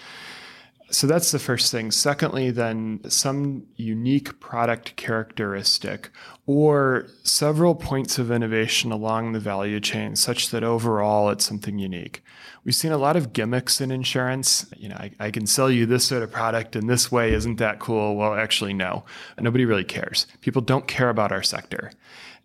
So 0.93 1.07
that's 1.07 1.31
the 1.31 1.39
first 1.39 1.71
thing. 1.71 1.89
Secondly, 1.89 2.51
then 2.51 3.00
some 3.09 3.65
unique 3.75 4.39
product 4.39 4.95
characteristic 4.95 6.12
or 6.45 7.07
several 7.23 7.73
points 7.73 8.19
of 8.19 8.29
innovation 8.29 8.91
along 8.91 9.31
the 9.31 9.39
value 9.39 9.79
chain 9.79 10.15
such 10.15 10.50
that 10.51 10.63
overall 10.63 11.31
it's 11.31 11.45
something 11.45 11.79
unique. 11.79 12.23
We've 12.63 12.75
seen 12.75 12.91
a 12.91 12.97
lot 12.97 13.15
of 13.15 13.33
gimmicks 13.33 13.81
in 13.81 13.89
insurance. 13.89 14.67
You 14.77 14.89
know, 14.89 14.97
I, 14.97 15.12
I 15.19 15.31
can 15.31 15.47
sell 15.47 15.71
you 15.71 15.88
this 15.88 16.05
sort 16.05 16.21
of 16.21 16.31
product 16.31 16.75
in 16.75 16.85
this 16.85 17.12
way. 17.12 17.33
Isn't 17.33 17.55
that 17.55 17.79
cool? 17.79 18.15
Well, 18.15 18.35
actually, 18.35 18.75
no. 18.75 19.03
Nobody 19.39 19.65
really 19.65 19.83
cares. 19.83 20.27
People 20.41 20.62
don't 20.62 20.88
care 20.88 21.09
about 21.09 21.31
our 21.31 21.43
sector. 21.43 21.91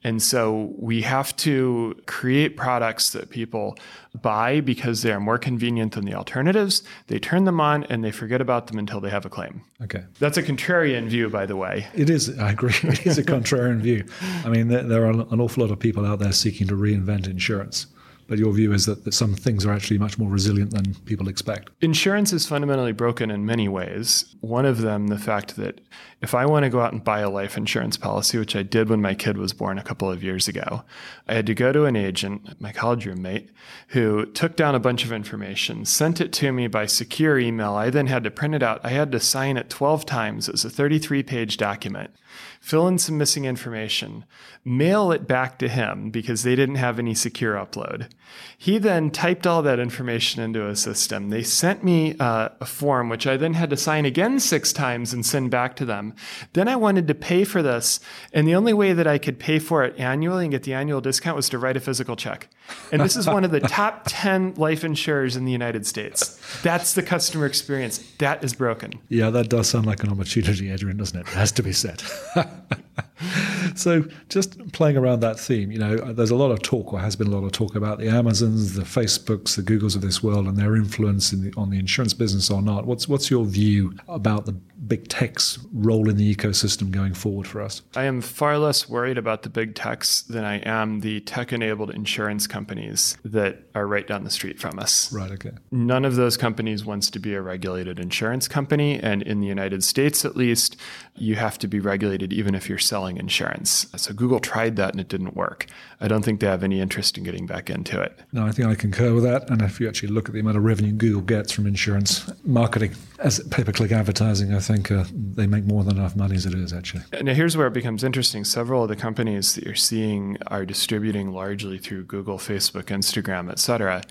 And 0.04 0.22
so 0.22 0.72
we 0.78 1.02
have 1.02 1.34
to 1.38 2.00
create 2.06 2.56
products 2.56 3.10
that 3.10 3.30
people 3.30 3.76
buy 4.22 4.60
because 4.60 5.02
they 5.02 5.12
are 5.12 5.18
more 5.20 5.38
convenient 5.38 5.92
than 5.92 6.04
the 6.04 6.14
alternatives. 6.14 6.82
They 7.08 7.18
turn 7.18 7.44
them 7.44 7.60
on 7.60 7.84
and 7.84 8.04
they 8.04 8.12
forget 8.12 8.40
about 8.40 8.68
them 8.68 8.78
until 8.78 9.00
they 9.00 9.10
have 9.10 9.26
a 9.26 9.28
claim. 9.28 9.62
Okay. 9.82 10.04
That's 10.20 10.38
a 10.38 10.42
contrarian 10.42 11.08
view, 11.08 11.28
by 11.28 11.46
the 11.46 11.56
way. 11.56 11.88
It 11.94 12.10
is. 12.10 12.38
I 12.38 12.52
agree. 12.52 12.74
It 12.84 13.06
is 13.06 13.18
a 13.18 13.24
contrarian 13.24 13.80
view. 13.80 14.04
I 14.44 14.48
mean, 14.48 14.68
there, 14.68 14.82
there, 14.82 15.04
are 15.04 15.10
an 15.10 15.40
awful 15.40 15.64
lot 15.64 15.72
of 15.72 15.78
people 15.78 16.06
out 16.06 16.20
there 16.20 16.32
seeking 16.32 16.66
to 16.68 16.74
reinvent 16.74 17.28
insurance. 17.28 17.86
But 18.28 18.38
your 18.38 18.52
view 18.52 18.72
is 18.72 18.84
that, 18.86 19.04
that 19.04 19.14
some 19.14 19.34
things 19.34 19.64
are 19.64 19.72
actually 19.72 19.98
much 19.98 20.18
more 20.18 20.30
resilient 20.30 20.70
than 20.70 20.94
people 21.06 21.28
expect. 21.28 21.70
Insurance 21.80 22.32
is 22.32 22.46
fundamentally 22.46 22.92
broken 22.92 23.30
in 23.30 23.46
many 23.46 23.68
ways. 23.68 24.36
One 24.40 24.66
of 24.66 24.82
them, 24.82 25.06
the 25.06 25.18
fact 25.18 25.56
that 25.56 25.80
if 26.20 26.34
I 26.34 26.44
want 26.44 26.64
to 26.64 26.70
go 26.70 26.80
out 26.80 26.92
and 26.92 27.02
buy 27.02 27.20
a 27.20 27.30
life 27.30 27.56
insurance 27.56 27.96
policy, 27.96 28.38
which 28.38 28.54
I 28.54 28.62
did 28.62 28.90
when 28.90 29.00
my 29.00 29.14
kid 29.14 29.38
was 29.38 29.54
born 29.54 29.78
a 29.78 29.82
couple 29.82 30.10
of 30.10 30.22
years 30.22 30.46
ago, 30.46 30.84
I 31.26 31.34
had 31.34 31.46
to 31.46 31.54
go 31.54 31.72
to 31.72 31.86
an 31.86 31.96
agent, 31.96 32.60
my 32.60 32.70
college 32.70 33.06
roommate, 33.06 33.50
who 33.88 34.26
took 34.26 34.56
down 34.56 34.74
a 34.74 34.80
bunch 34.80 35.04
of 35.04 35.12
information, 35.12 35.86
sent 35.86 36.20
it 36.20 36.32
to 36.34 36.52
me 36.52 36.66
by 36.66 36.84
secure 36.84 37.38
email. 37.38 37.72
I 37.72 37.88
then 37.88 38.08
had 38.08 38.24
to 38.24 38.30
print 38.30 38.54
it 38.54 38.62
out. 38.62 38.80
I 38.84 38.90
had 38.90 39.10
to 39.12 39.20
sign 39.20 39.56
it 39.56 39.70
12 39.70 40.04
times. 40.04 40.48
It 40.48 40.52
was 40.52 40.64
a 40.64 40.70
33 40.70 41.22
page 41.22 41.56
document 41.56 42.10
fill 42.60 42.88
in 42.88 42.98
some 42.98 43.18
missing 43.18 43.44
information, 43.44 44.24
mail 44.64 45.10
it 45.12 45.26
back 45.26 45.58
to 45.58 45.68
him 45.68 46.10
because 46.10 46.42
they 46.42 46.54
didn't 46.54 46.74
have 46.76 46.98
any 46.98 47.14
secure 47.14 47.54
upload. 47.54 48.08
He 48.56 48.78
then 48.78 49.10
typed 49.10 49.46
all 49.46 49.62
that 49.62 49.78
information 49.78 50.42
into 50.42 50.66
a 50.66 50.76
system. 50.76 51.30
They 51.30 51.42
sent 51.42 51.82
me 51.82 52.16
uh, 52.18 52.50
a 52.60 52.66
form, 52.66 53.08
which 53.08 53.26
I 53.26 53.36
then 53.36 53.54
had 53.54 53.70
to 53.70 53.76
sign 53.76 54.04
again 54.04 54.40
six 54.40 54.72
times 54.72 55.12
and 55.12 55.24
send 55.24 55.50
back 55.50 55.76
to 55.76 55.84
them. 55.84 56.14
Then 56.52 56.68
I 56.68 56.76
wanted 56.76 57.08
to 57.08 57.14
pay 57.14 57.44
for 57.44 57.62
this, 57.62 58.00
and 58.32 58.46
the 58.46 58.54
only 58.54 58.72
way 58.72 58.92
that 58.92 59.06
I 59.06 59.18
could 59.18 59.38
pay 59.38 59.58
for 59.58 59.84
it 59.84 59.98
annually 59.98 60.44
and 60.44 60.52
get 60.52 60.64
the 60.64 60.74
annual 60.74 61.00
discount 61.00 61.36
was 61.36 61.48
to 61.50 61.58
write 61.58 61.76
a 61.76 61.80
physical 61.80 62.16
check. 62.16 62.48
And 62.92 63.00
this 63.00 63.16
is 63.16 63.26
one 63.26 63.44
of 63.44 63.50
the 63.50 63.60
top 63.78 64.02
10 64.06 64.54
life 64.54 64.84
insurers 64.84 65.36
in 65.36 65.44
the 65.44 65.52
United 65.52 65.86
States. 65.86 66.38
That's 66.62 66.94
the 66.94 67.02
customer 67.02 67.46
experience. 67.46 67.98
That 68.18 68.44
is 68.44 68.54
broken. 68.54 68.94
Yeah, 69.08 69.30
that 69.30 69.48
does 69.48 69.68
sound 69.68 69.86
like 69.86 70.02
an 70.02 70.10
opportunity, 70.10 70.70
Adrian, 70.70 70.96
doesn't 70.96 71.18
it? 71.18 71.28
It 71.28 71.34
has 71.34 71.52
to 71.52 71.62
be 71.62 71.72
said. 71.72 72.02
so 73.74 74.04
just 74.28 74.72
playing 74.72 74.96
around 74.96 75.20
that 75.20 75.38
theme, 75.38 75.70
you 75.70 75.78
know, 75.78 75.96
uh, 75.96 76.12
there's 76.12 76.30
a 76.30 76.36
lot 76.36 76.50
of 76.50 76.62
talk, 76.62 76.92
or 76.92 77.00
has 77.00 77.16
been 77.16 77.26
a 77.26 77.30
lot 77.30 77.44
of 77.44 77.52
talk 77.52 77.74
about 77.74 77.98
the 77.98 78.08
Amazons, 78.08 78.74
the 78.74 78.82
Facebooks, 78.82 79.56
the 79.56 79.62
Googles 79.62 79.94
of 79.94 80.02
this 80.02 80.22
world, 80.22 80.46
and 80.46 80.56
their 80.56 80.76
influence 80.76 81.30
the, 81.30 81.52
on 81.56 81.70
the 81.70 81.78
insurance 81.78 82.14
business 82.14 82.50
or 82.50 82.62
not. 82.62 82.86
What's 82.86 83.08
what's 83.08 83.30
your 83.30 83.44
view 83.44 83.94
about 84.08 84.46
the 84.46 84.56
big 84.86 85.08
tech's 85.08 85.58
role 85.72 86.08
in 86.08 86.16
the 86.16 86.34
ecosystem 86.34 86.90
going 86.90 87.14
forward 87.14 87.46
for 87.46 87.60
us? 87.60 87.82
I 87.96 88.04
am 88.04 88.20
far 88.20 88.58
less 88.58 88.88
worried 88.88 89.18
about 89.18 89.42
the 89.42 89.50
big 89.50 89.74
techs 89.74 90.22
than 90.22 90.44
I 90.44 90.56
am 90.58 91.00
the 91.00 91.20
tech-enabled 91.20 91.90
insurance 91.90 92.46
companies 92.46 93.16
that 93.24 93.62
are 93.74 93.86
right 93.86 94.06
down 94.06 94.24
the 94.24 94.30
street 94.30 94.60
from 94.60 94.78
us. 94.78 95.12
Right. 95.12 95.30
Okay. 95.32 95.52
None 95.70 96.04
of 96.04 96.16
those 96.16 96.36
companies 96.36 96.84
wants 96.84 97.10
to 97.10 97.18
be 97.18 97.34
a 97.34 97.42
regulated 97.42 97.98
insurance 97.98 98.46
company, 98.46 98.98
and 99.00 99.22
in 99.22 99.40
the 99.40 99.46
United 99.46 99.82
States, 99.82 100.24
at 100.24 100.36
least, 100.36 100.76
you 101.16 101.34
have 101.34 101.58
to 101.58 101.66
be 101.66 101.80
regulated 101.80 102.32
even 102.32 102.54
if 102.54 102.68
you're 102.68 102.78
selling 102.78 103.16
insurance. 103.16 103.86
So 103.96 104.14
Google 104.14 104.40
tried 104.40 104.76
that 104.76 104.92
and 104.92 105.00
it 105.00 105.08
didn't 105.08 105.34
work. 105.34 105.66
I 106.00 106.06
don't 106.06 106.24
think 106.24 106.40
they 106.40 106.46
have 106.46 106.62
any 106.62 106.80
interest 106.80 107.18
in 107.18 107.24
getting 107.24 107.46
back 107.46 107.68
into 107.68 108.00
it. 108.00 108.16
No, 108.32 108.46
I 108.46 108.52
think 108.52 108.68
I 108.68 108.74
concur 108.76 109.12
with 109.12 109.24
that. 109.24 109.50
And 109.50 109.62
if 109.62 109.80
you 109.80 109.88
actually 109.88 110.10
look 110.10 110.28
at 110.28 110.34
the 110.34 110.40
amount 110.40 110.56
of 110.56 110.64
revenue 110.64 110.92
Google 110.92 111.22
gets 111.22 111.50
from 111.50 111.66
insurance 111.66 112.30
marketing 112.44 112.94
as 113.18 113.40
pay 113.48 113.64
per 113.64 113.72
click 113.72 113.90
advertising, 113.90 114.54
I 114.54 114.60
think 114.68 114.90
uh, 114.90 115.04
they 115.12 115.46
make 115.46 115.64
more 115.64 115.82
than 115.82 115.96
enough 115.96 116.14
money 116.14 116.36
as 116.36 116.44
it 116.44 116.54
is, 116.54 116.72
actually. 116.72 117.02
Now, 117.22 117.32
here's 117.32 117.56
where 117.56 117.66
it 117.66 117.72
becomes 117.72 118.04
interesting. 118.04 118.44
Several 118.44 118.82
of 118.82 118.90
the 118.90 118.96
companies 118.96 119.54
that 119.54 119.64
you're 119.64 119.74
seeing 119.74 120.36
are 120.48 120.66
distributing 120.66 121.32
largely 121.32 121.78
through 121.78 122.04
Google, 122.04 122.36
Facebook, 122.36 122.84
Instagram, 122.84 123.50
et 123.50 123.58
cetera. 123.58 124.02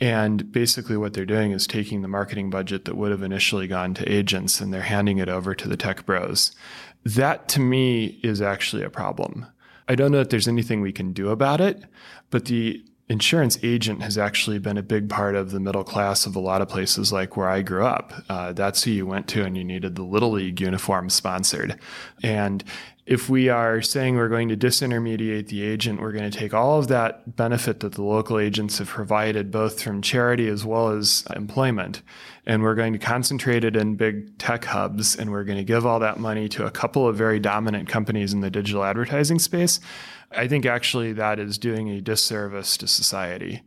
And 0.00 0.52
basically, 0.52 0.96
what 0.96 1.14
they're 1.14 1.26
doing 1.26 1.50
is 1.50 1.66
taking 1.66 2.02
the 2.02 2.08
marketing 2.08 2.48
budget 2.48 2.84
that 2.84 2.96
would 2.96 3.10
have 3.10 3.24
initially 3.24 3.66
gone 3.66 3.94
to 3.94 4.10
agents 4.10 4.60
and 4.60 4.72
they're 4.72 4.82
handing 4.82 5.18
it 5.18 5.28
over 5.28 5.54
to 5.56 5.68
the 5.68 5.76
tech 5.76 6.06
bros. 6.06 6.52
That 7.04 7.48
to 7.48 7.60
me 7.60 8.20
is 8.22 8.40
actually 8.40 8.84
a 8.84 8.90
problem. 8.90 9.46
I 9.88 9.96
don't 9.96 10.12
know 10.12 10.18
that 10.18 10.30
there's 10.30 10.48
anything 10.48 10.80
we 10.80 10.92
can 10.92 11.12
do 11.12 11.30
about 11.30 11.60
it, 11.60 11.82
but 12.30 12.44
the 12.44 12.84
insurance 13.08 13.58
agent 13.62 14.02
has 14.02 14.18
actually 14.18 14.58
been 14.58 14.76
a 14.76 14.82
big 14.82 15.08
part 15.08 15.34
of 15.34 15.50
the 15.50 15.60
middle 15.60 15.84
class 15.84 16.26
of 16.26 16.36
a 16.36 16.40
lot 16.40 16.60
of 16.60 16.68
places 16.68 17.12
like 17.12 17.36
where 17.36 17.48
I 17.48 17.62
grew 17.62 17.84
up. 17.84 18.12
Uh, 18.28 18.52
that's 18.52 18.82
who 18.82 18.90
you 18.90 19.06
went 19.06 19.28
to 19.28 19.44
and 19.44 19.56
you 19.56 19.64
needed 19.64 19.96
the 19.96 20.02
Little 20.02 20.32
League 20.32 20.60
uniform 20.60 21.08
sponsored. 21.08 21.78
And 22.22 22.62
if 23.08 23.30
we 23.30 23.48
are 23.48 23.80
saying 23.80 24.16
we're 24.16 24.28
going 24.28 24.50
to 24.50 24.56
disintermediate 24.56 25.48
the 25.48 25.62
agent, 25.62 25.98
we're 25.98 26.12
going 26.12 26.30
to 26.30 26.38
take 26.38 26.52
all 26.52 26.78
of 26.78 26.88
that 26.88 27.36
benefit 27.36 27.80
that 27.80 27.92
the 27.92 28.02
local 28.02 28.38
agents 28.38 28.76
have 28.76 28.88
provided, 28.88 29.50
both 29.50 29.82
from 29.82 30.02
charity 30.02 30.46
as 30.46 30.62
well 30.62 30.90
as 30.90 31.24
employment, 31.34 32.02
and 32.44 32.62
we're 32.62 32.74
going 32.74 32.92
to 32.92 32.98
concentrate 32.98 33.64
it 33.64 33.76
in 33.76 33.96
big 33.96 34.36
tech 34.36 34.66
hubs, 34.66 35.16
and 35.16 35.30
we're 35.30 35.44
going 35.44 35.56
to 35.56 35.64
give 35.64 35.86
all 35.86 35.98
that 36.00 36.18
money 36.18 36.50
to 36.50 36.66
a 36.66 36.70
couple 36.70 37.08
of 37.08 37.16
very 37.16 37.40
dominant 37.40 37.88
companies 37.88 38.34
in 38.34 38.42
the 38.42 38.50
digital 38.50 38.84
advertising 38.84 39.38
space. 39.38 39.80
I 40.30 40.46
think 40.48 40.66
actually 40.66 41.12
that 41.14 41.38
is 41.38 41.58
doing 41.58 41.88
a 41.88 42.00
disservice 42.00 42.76
to 42.78 42.86
society. 42.86 43.62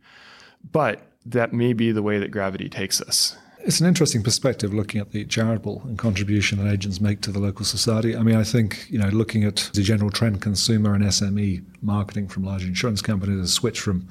But 0.70 1.02
that 1.26 1.52
may 1.52 1.72
be 1.72 1.92
the 1.92 2.02
way 2.02 2.18
that 2.18 2.30
gravity 2.30 2.68
takes 2.68 3.00
us. 3.00 3.36
It's 3.64 3.80
an 3.80 3.86
interesting 3.86 4.24
perspective 4.24 4.74
looking 4.74 5.00
at 5.00 5.12
the 5.12 5.24
charitable 5.24 5.82
and 5.84 5.96
contribution 5.96 6.58
that 6.58 6.72
agents 6.72 7.00
make 7.00 7.20
to 7.20 7.30
the 7.30 7.38
local 7.38 7.64
society. 7.64 8.16
I 8.16 8.22
mean, 8.22 8.34
I 8.34 8.42
think, 8.42 8.86
you 8.90 8.98
know, 8.98 9.06
looking 9.08 9.44
at 9.44 9.70
the 9.72 9.82
general 9.82 10.10
trend 10.10 10.42
consumer 10.42 10.94
and 10.94 11.04
SME 11.04 11.64
marketing 11.80 12.26
from 12.26 12.42
large 12.42 12.64
insurance 12.64 13.00
companies 13.00 13.38
has 13.38 13.52
switched 13.52 13.80
from 13.80 14.08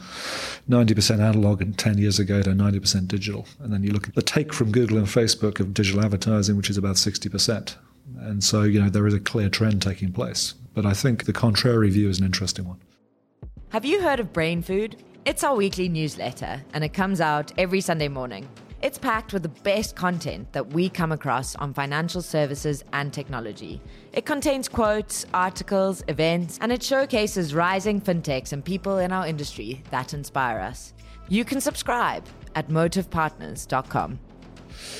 90% 0.69 1.19
analog 1.19 1.75
10 1.75 1.97
years 1.97 2.17
ago 2.17 2.41
to 2.41 2.51
90% 2.51 3.09
digital. 3.09 3.45
And 3.59 3.73
then 3.73 3.83
you 3.83 3.91
look 3.91 4.07
at 4.07 4.15
the 4.15 4.21
take 4.21 4.53
from 4.53 4.71
Google 4.71 4.97
and 4.97 5.07
Facebook 5.07 5.59
of 5.59 5.73
digital 5.73 6.01
advertising, 6.01 6.55
which 6.55 6.69
is 6.69 6.77
about 6.77 6.95
60%. 6.95 7.75
And 8.19 8.41
so, 8.41 8.61
you 8.63 8.81
know, 8.81 8.89
there 8.89 9.07
is 9.07 9.13
a 9.13 9.19
clear 9.19 9.49
trend 9.49 9.81
taking 9.81 10.13
place. 10.13 10.53
But 10.73 10.85
I 10.85 10.93
think 10.93 11.25
the 11.25 11.33
contrary 11.33 11.89
view 11.89 12.09
is 12.09 12.19
an 12.19 12.25
interesting 12.25 12.67
one. 12.67 12.81
Have 13.69 13.85
you 13.85 14.01
heard 14.01 14.19
of 14.19 14.33
Brain 14.33 14.61
Food? 14.61 15.03
It's 15.25 15.43
our 15.43 15.55
weekly 15.55 15.87
newsletter, 15.87 16.63
and 16.73 16.83
it 16.83 16.93
comes 16.93 17.21
out 17.21 17.51
every 17.57 17.81
Sunday 17.81 18.07
morning. 18.07 18.47
It's 18.81 18.97
packed 18.97 19.31
with 19.31 19.43
the 19.43 19.49
best 19.49 19.95
content 19.95 20.51
that 20.53 20.73
we 20.73 20.89
come 20.89 21.11
across 21.11 21.55
on 21.57 21.73
financial 21.73 22.23
services 22.23 22.83
and 22.93 23.13
technology. 23.13 23.79
It 24.11 24.25
contains 24.25 24.67
quotes, 24.67 25.25
articles, 25.35 26.03
events, 26.07 26.57
and 26.61 26.71
it 26.71 26.81
showcases 26.81 27.53
rising 27.53 28.01
fintechs 28.01 28.53
and 28.53 28.65
people 28.65 28.97
in 28.97 29.11
our 29.11 29.27
industry 29.27 29.83
that 29.91 30.15
inspire 30.15 30.59
us. 30.59 30.93
You 31.29 31.45
can 31.45 31.61
subscribe 31.61 32.25
at 32.55 32.69
motivepartners.com. 32.69 34.19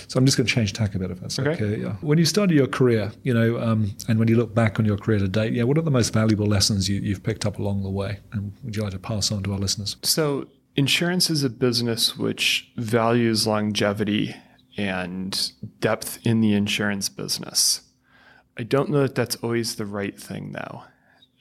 So 0.08 0.18
I'm 0.18 0.26
just 0.26 0.38
going 0.38 0.48
to 0.48 0.54
change 0.54 0.74
tack 0.74 0.96
a 0.96 1.00
bit, 1.00 1.12
if 1.12 1.20
that's 1.20 1.40
okay. 1.40 1.52
okay 1.52 1.82
yeah. 1.82 1.94
When 2.02 2.18
you 2.18 2.26
started 2.26 2.56
your 2.56 2.68
career, 2.68 3.12
you 3.24 3.34
know, 3.34 3.60
um, 3.60 3.96
and 4.08 4.20
when 4.20 4.28
you 4.28 4.38
look 4.38 4.54
back 4.54 4.80
on 4.80 4.86
your 4.86 4.98
career 4.98 5.20
to 5.20 5.28
date, 5.28 5.54
yeah, 5.54 5.64
what 5.64 5.78
are 5.78 5.82
the 5.82 5.92
most 5.92 6.14
valuable 6.14 6.46
lessons 6.46 6.90
you, 6.90 7.00
you've 7.00 7.24
picked 7.24 7.46
up 7.46 7.60
along 7.60 7.84
the 7.84 7.90
way? 7.90 8.20
And 8.34 8.54
would 8.64 8.76
you 8.76 8.84
like 8.84 8.92
to 8.92 9.00
pass 9.00 9.32
on 9.32 9.44
to 9.44 9.54
our 9.54 9.60
listeners? 9.60 9.98
So 10.04 10.48
insurance 10.76 11.30
is 11.30 11.44
a 11.44 11.50
business 11.50 12.18
which 12.18 12.72
values 12.78 13.48
longevity 13.48 14.36
and 14.78 15.52
depth 15.80 16.20
in 16.24 16.42
the 16.42 16.54
insurance 16.54 17.10
business. 17.10 17.82
I 18.58 18.64
don't 18.64 18.90
know 18.90 19.02
that 19.02 19.16
that's 19.16 19.36
always 19.38 19.76
the 19.76 19.86
right 19.86 20.20
thing, 20.20 20.52
though. 20.52 20.84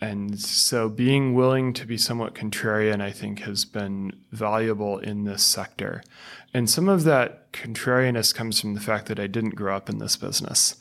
And 0.01 0.41
so 0.41 0.89
being 0.89 1.35
willing 1.35 1.75
to 1.75 1.87
be 1.87 1.99
somewhat 1.99 2.35
contrarian, 2.35 3.03
I 3.03 3.11
think, 3.11 3.41
has 3.41 3.65
been 3.65 4.13
valuable 4.33 4.99
in 4.99 5.25
this 5.25 5.43
sector. 5.43 6.03
And 6.53 6.69
some 6.69 6.89
of 6.89 7.05
that 7.05 7.53
contrariness 7.53 8.33
comes 8.33 8.61
from 8.61 8.75
the 8.75 8.81
fact 8.81 9.07
that 9.07 9.21
I 9.21 9.27
didn't 9.27 9.55
grow 9.55 9.77
up 9.77 9.89
in 9.89 9.99
this 9.99 10.17
business. 10.17 10.77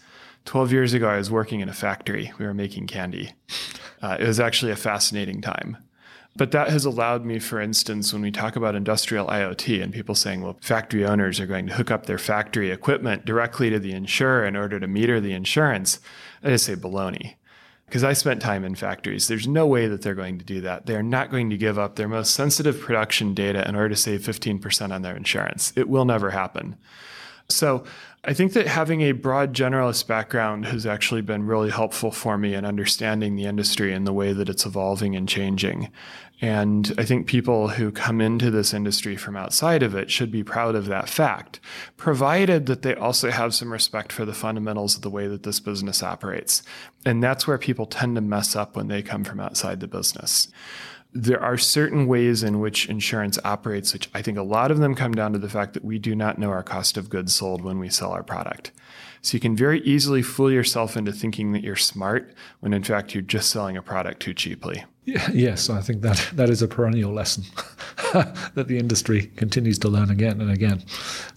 12 0.46 0.72
years 0.72 0.94
ago, 0.94 1.08
I 1.08 1.18
was 1.18 1.30
working 1.30 1.60
in 1.60 1.70
a 1.70 1.74
factory. 1.74 2.32
We 2.40 2.46
were 2.46 2.54
making 2.54 2.88
candy. 2.88 3.34
Uh, 4.02 4.18
it 4.20 4.26
was 4.26 4.40
actually 4.40 4.72
a 4.72 4.78
fascinating 4.78 5.42
time. 5.42 5.78
But 6.36 6.52
that 6.52 6.70
has 6.70 6.86
allowed 6.86 7.26
me, 7.26 7.38
for 7.38 7.60
instance, 7.60 8.14
when 8.14 8.22
we 8.22 8.32
talk 8.32 8.56
about 8.56 8.76
industrial 8.76 9.28
IoT 9.28 9.84
and 9.84 9.94
people 9.94 10.16
saying, 10.16 10.42
well, 10.42 10.58
factory 10.62 11.06
owners 11.06 11.40
are 11.40 11.46
going 11.46 11.68
to 11.68 11.74
hook 11.74 11.92
up 11.92 12.06
their 12.06 12.18
factory 12.18 12.72
equipment 12.72 13.26
directly 13.26 13.70
to 13.70 13.80
the 13.80 13.92
insurer 13.92 14.46
in 14.46 14.56
order 14.56 14.80
to 14.80 14.88
meter 14.88 15.20
the 15.20 15.34
insurance, 15.34 16.00
I 16.44 16.50
just 16.50 16.66
say 16.66 16.76
baloney 16.76 17.36
because 17.90 18.04
I 18.04 18.14
spent 18.14 18.40
time 18.40 18.64
in 18.64 18.76
factories. 18.76 19.28
There's 19.28 19.48
no 19.48 19.66
way 19.66 19.88
that 19.88 20.04
they're 20.04 20.14
going 20.14 20.38
to 20.38 20.46
do 20.46 20.62
that. 20.62 20.86
They're 20.86 21.02
not 21.02 21.32
going 21.32 21.50
to 21.50 21.58
give 21.58 21.80
up 21.80 21.96
their 21.96 22.08
most 22.08 22.36
sensitive 22.36 22.80
production 22.80 23.34
data 23.34 23.68
in 23.68 23.76
order 23.76 23.90
to 23.90 23.96
save 23.96 24.22
15% 24.22 24.92
on 24.92 25.02
their 25.02 25.18
insurance. 25.18 25.74
It 25.76 25.90
will 25.90 26.06
never 26.06 26.30
happen. 26.30 26.78
So 27.50 27.84
I 28.24 28.34
think 28.34 28.54
that 28.54 28.68
having 28.68 29.02
a 29.02 29.14
broad 29.14 29.54
generalist 29.54 30.06
background 30.06 30.66
has 30.66 30.86
actually 30.86 31.22
been 31.22 31.48
really 31.48 31.72
helpful 31.72 32.12
for 32.12 32.38
me 32.38 32.54
in 32.54 32.64
understanding 32.64 33.36
the 33.36 33.46
industry 33.46 33.92
and 33.92 34.06
the 34.06 34.14
way 34.14 34.34
that 34.34 34.50
it's 34.50 34.68
evolving 34.68 35.16
and 35.16 35.28
changing. 35.28 35.90
And 36.42 36.94
I 36.98 37.04
think 37.04 37.28
people 37.28 37.68
who 37.68 37.92
come 37.92 38.22
into 38.22 38.50
this 38.50 38.74
industry 38.74 39.18
from 39.18 39.36
outside 39.36 39.84
of 39.84 39.94
it 39.94 40.10
should 40.10 40.32
be 40.32 40.44
proud 40.44 40.74
of 40.74 40.86
that 40.86 41.10
fact, 41.10 41.60
provided 41.98 42.66
that 42.68 42.82
they 42.82 42.96
also 42.96 43.30
have 43.30 43.54
some 43.54 43.74
respect 43.74 44.14
for 44.14 44.24
the 44.24 44.34
fundamentals 44.34 44.96
of 44.96 45.02
the 45.02 45.10
way 45.10 45.28
that 45.28 45.44
this 45.44 45.60
business 45.60 46.02
operates. 46.02 46.64
And 47.06 47.22
that's 47.22 47.46
where 47.46 47.58
people 47.58 47.86
tend 47.86 48.16
to 48.16 48.22
mess 48.22 48.56
up 48.56 48.76
when 48.76 48.88
they 48.88 49.02
come 49.02 49.26
from 49.26 49.42
outside 49.42 49.82
the 49.82 49.88
business 49.88 50.48
there 51.14 51.42
are 51.42 51.58
certain 51.58 52.06
ways 52.06 52.44
in 52.44 52.60
which 52.60 52.88
insurance 52.88 53.40
operates, 53.44 53.94
which 53.94 54.10
I 54.14 54.22
think 54.22 54.38
a 54.38 54.44
lot 54.44 54.70
of 54.70 54.78
them 54.78 54.94
come 54.94 55.14
down 55.14 55.34
to 55.34 55.40
the 55.40 55.50
fact 55.50 55.74
that 55.74 55.84
we 55.84 55.98
do 55.98 56.16
not 56.16 56.38
know 56.38 56.52
our 56.52 56.64
cost 56.64 56.98
of 56.98 57.10
goods 57.10 57.34
sold 57.34 57.64
when 57.64 57.80
we 57.80 57.90
sell 57.90 58.12
our 58.12 58.24
product. 58.24 58.72
So 59.22 59.36
you 59.36 59.40
can 59.40 59.56
very 59.56 59.82
easily 59.82 60.22
fool 60.22 60.52
yourself 60.52 60.96
into 60.96 61.12
thinking 61.12 61.52
that 61.54 61.64
you're 61.64 61.76
smart 61.76 62.34
when 62.60 62.74
in 62.74 62.84
fact 62.84 63.14
you're 63.14 63.22
just 63.22 63.50
selling 63.50 63.76
a 63.76 63.82
product 63.82 64.22
too 64.22 64.34
cheaply. 64.34 64.86
Yes, 65.34 65.70
I 65.70 65.82
think 65.82 66.02
that 66.02 66.30
that 66.34 66.50
is 66.50 66.62
a 66.62 66.68
perennial 66.68 67.14
lesson. 67.14 67.44
that 68.14 68.66
the 68.68 68.78
industry 68.78 69.28
continues 69.36 69.78
to 69.80 69.88
learn 69.88 70.10
again 70.10 70.42
and 70.42 70.52
again. 70.52 70.84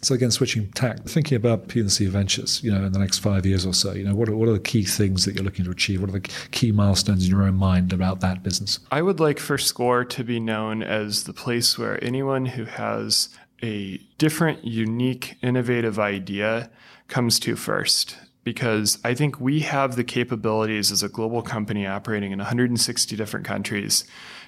So 0.00 0.14
again, 0.14 0.30
switching 0.30 0.70
tack, 0.72 1.04
thinking 1.04 1.36
about 1.36 1.68
P&C 1.68 2.06
Ventures, 2.06 2.62
you 2.62 2.72
know, 2.72 2.84
in 2.84 2.92
the 2.92 2.98
next 2.98 3.18
five 3.18 3.44
years 3.44 3.66
or 3.66 3.74
so, 3.74 3.92
you 3.92 4.04
know, 4.04 4.14
what 4.14 4.28
are, 4.28 4.36
what 4.36 4.48
are 4.48 4.54
the 4.54 4.60
key 4.60 4.84
things 4.84 5.24
that 5.24 5.34
you're 5.34 5.44
looking 5.44 5.64
to 5.64 5.70
achieve? 5.70 6.00
What 6.00 6.10
are 6.10 6.18
the 6.18 6.28
key 6.50 6.72
milestones 6.72 7.24
in 7.24 7.30
your 7.30 7.42
own 7.42 7.56
mind 7.56 7.92
about 7.92 8.20
that 8.20 8.42
business? 8.42 8.78
I 8.90 9.02
would 9.02 9.20
like 9.20 9.38
for 9.38 9.58
SCOR 9.58 10.04
to 10.06 10.24
be 10.24 10.40
known 10.40 10.82
as 10.82 11.24
the 11.24 11.32
place 11.32 11.78
where 11.78 12.02
anyone 12.02 12.46
who 12.46 12.64
has 12.64 13.28
a 13.62 13.98
different, 14.18 14.64
unique, 14.64 15.36
innovative 15.42 15.98
idea 15.98 16.70
comes 17.08 17.38
to 17.40 17.54
first 17.54 18.16
because 18.44 18.98
I 19.04 19.14
think 19.14 19.40
we 19.40 19.60
have 19.60 19.96
the 19.96 20.04
capabilities 20.04 20.90
as 20.90 21.02
a 21.02 21.08
global 21.08 21.42
company 21.42 21.86
operating 21.86 22.32
in 22.32 22.38
160 22.38 23.16
different 23.16 23.46
countries 23.46 24.04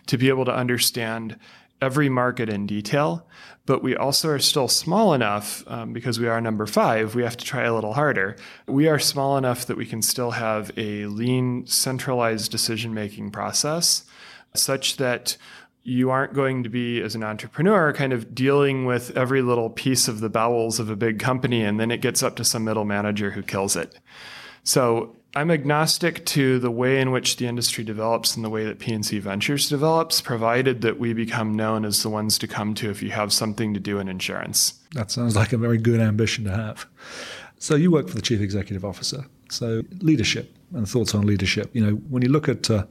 to 0.06 0.18
be 0.18 0.28
able 0.28 0.44
to 0.44 0.54
understand 0.54 1.38
every 1.80 2.08
market 2.08 2.48
in 2.48 2.66
detail. 2.66 3.26
But 3.66 3.82
we 3.82 3.96
also 3.96 4.28
are 4.30 4.38
still 4.38 4.68
small 4.68 5.14
enough 5.14 5.64
um, 5.66 5.92
because 5.92 6.20
we 6.20 6.28
are 6.28 6.40
number 6.40 6.66
five, 6.66 7.14
we 7.14 7.22
have 7.22 7.36
to 7.36 7.44
try 7.44 7.62
a 7.62 7.74
little 7.74 7.94
harder. 7.94 8.36
We 8.66 8.88
are 8.88 8.98
small 8.98 9.38
enough 9.38 9.66
that 9.66 9.76
we 9.76 9.86
can 9.86 10.02
still 10.02 10.32
have 10.32 10.70
a 10.76 11.06
lean, 11.06 11.66
centralized 11.66 12.50
decision 12.50 12.92
making 12.92 13.30
process 13.30 14.04
such 14.54 14.96
that 14.98 15.36
you 15.84 16.10
aren't 16.10 16.32
going 16.32 16.62
to 16.62 16.70
be, 16.70 17.00
as 17.02 17.14
an 17.14 17.22
entrepreneur, 17.22 17.92
kind 17.92 18.12
of 18.12 18.34
dealing 18.34 18.86
with 18.86 19.16
every 19.16 19.42
little 19.42 19.68
piece 19.68 20.08
of 20.08 20.20
the 20.20 20.30
bowels 20.30 20.80
of 20.80 20.88
a 20.88 20.96
big 20.96 21.18
company 21.18 21.62
and 21.62 21.78
then 21.78 21.90
it 21.90 22.00
gets 22.00 22.22
up 22.22 22.36
to 22.36 22.44
some 22.44 22.64
middle 22.64 22.86
manager 22.86 23.30
who 23.30 23.42
kills 23.42 23.76
it. 23.76 24.00
So 24.62 25.14
I'm 25.36 25.50
agnostic 25.50 26.24
to 26.26 26.58
the 26.58 26.70
way 26.70 27.00
in 27.00 27.10
which 27.10 27.36
the 27.36 27.46
industry 27.46 27.84
develops 27.84 28.34
and 28.34 28.42
the 28.44 28.48
way 28.48 28.64
that 28.64 28.78
P&C 28.78 29.18
Ventures 29.18 29.68
develops, 29.68 30.22
provided 30.22 30.80
that 30.80 30.98
we 30.98 31.12
become 31.12 31.54
known 31.54 31.84
as 31.84 32.02
the 32.02 32.08
ones 32.08 32.38
to 32.38 32.46
come 32.46 32.74
to 32.74 32.88
if 32.88 33.02
you 33.02 33.10
have 33.10 33.32
something 33.32 33.74
to 33.74 33.80
do 33.80 33.98
in 33.98 34.08
insurance. 34.08 34.80
That 34.92 35.10
sounds 35.10 35.36
like 35.36 35.52
a 35.52 35.58
very 35.58 35.76
good 35.76 36.00
ambition 36.00 36.44
to 36.44 36.50
have. 36.50 36.86
So 37.64 37.76
you 37.76 37.90
work 37.90 38.09
for 38.11 38.14
the 38.14 38.21
chief 38.21 38.42
executive 38.42 38.85
officer. 38.85 39.25
So 39.49 39.85
leadership 40.00 40.54
and 40.75 40.88
thoughts 40.88 41.14
on 41.14 41.26
leadership. 41.26 41.71
You 41.73 41.87
know, 41.87 41.92
when 42.11 42.23
you 42.23 42.28
look 42.28 42.49
at 42.49 42.68
uh, 42.71 42.85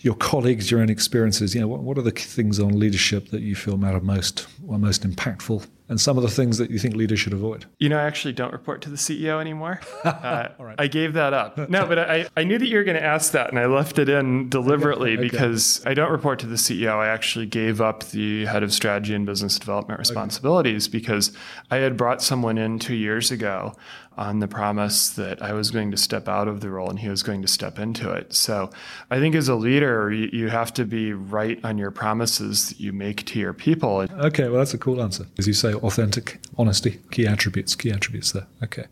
your 0.00 0.14
colleagues, 0.14 0.70
your 0.70 0.80
own 0.80 0.90
experiences, 0.90 1.54
you 1.54 1.60
know, 1.60 1.68
what, 1.68 1.80
what, 1.80 1.98
are 1.98 2.02
the 2.02 2.10
things 2.10 2.58
on 2.58 2.78
leadership 2.78 3.28
that 3.28 3.42
you 3.42 3.54
feel 3.54 3.76
matter 3.76 4.00
most 4.00 4.48
or 4.66 4.78
most 4.78 5.06
impactful? 5.06 5.66
And 5.90 5.98
some 5.98 6.18
of 6.18 6.22
the 6.22 6.28
things 6.28 6.58
that 6.58 6.70
you 6.70 6.78
think 6.78 6.96
leaders 6.96 7.18
should 7.18 7.32
avoid? 7.32 7.64
You 7.78 7.88
know, 7.88 7.98
I 7.98 8.02
actually 8.02 8.34
don't 8.34 8.52
report 8.52 8.82
to 8.82 8.90
the 8.90 8.96
CEO 8.96 9.40
anymore. 9.40 9.80
Uh, 10.04 10.48
I 10.78 10.88
gave 10.88 11.14
that 11.14 11.32
up. 11.32 11.68
No, 11.70 11.86
but 11.86 11.98
I, 11.98 12.28
I 12.36 12.44
knew 12.44 12.58
that 12.58 12.66
you 12.66 12.76
were 12.76 12.84
going 12.84 12.96
to 12.96 13.04
ask 13.04 13.32
that, 13.32 13.50
and 13.50 13.58
I 13.58 13.66
left 13.66 13.98
it 13.98 14.08
in 14.08 14.48
deliberately 14.48 15.12
okay. 15.12 15.22
because 15.22 15.82
I 15.86 15.94
don't 15.94 16.10
report 16.10 16.38
to 16.40 16.46
the 16.46 16.56
CEO. 16.56 16.94
I 16.96 17.08
actually 17.08 17.46
gave 17.46 17.80
up 17.80 18.04
the 18.04 18.46
head 18.46 18.62
of 18.62 18.72
strategy 18.72 19.14
and 19.14 19.24
business 19.24 19.58
development 19.58 19.98
responsibilities 19.98 20.88
okay. 20.88 20.98
because 20.98 21.32
I 21.70 21.76
had 21.76 21.96
brought 21.96 22.20
someone 22.22 22.58
in 22.58 22.78
two 22.78 22.94
years 22.94 23.30
ago 23.30 23.74
on 24.18 24.40
the 24.40 24.48
promise 24.48 25.10
that 25.10 25.40
I 25.40 25.52
was 25.52 25.70
going 25.70 25.90
to 25.92 25.96
step 25.96 26.28
out 26.28 26.48
of 26.48 26.60
the 26.60 26.70
role 26.70 26.90
and 26.90 26.98
he 26.98 27.08
was 27.08 27.22
going 27.22 27.40
to 27.42 27.48
step 27.48 27.78
into 27.78 28.10
it. 28.12 28.34
So 28.34 28.70
I 29.10 29.20
think 29.20 29.34
as 29.34 29.48
a 29.48 29.54
leader, 29.54 30.12
you, 30.12 30.48
have 30.48 30.72
to 30.74 30.86
be 30.86 31.12
right 31.12 31.62
on 31.62 31.76
your 31.76 31.90
promises 31.90 32.70
that 32.70 32.80
you 32.80 32.92
make 32.92 33.26
to 33.26 33.38
your 33.38 33.52
people. 33.52 34.06
Okay, 34.10 34.48
well, 34.48 34.58
that's 34.58 34.72
a 34.72 34.78
cool 34.78 35.02
answer. 35.02 35.26
As 35.38 35.46
you 35.46 35.52
say, 35.52 35.74
authentic, 35.74 36.40
honesty, 36.56 36.98
key 37.10 37.26
attributes, 37.26 37.74
key 37.74 37.90
attributes 37.90 38.32
there. 38.32 38.46
Okay. 38.64 38.86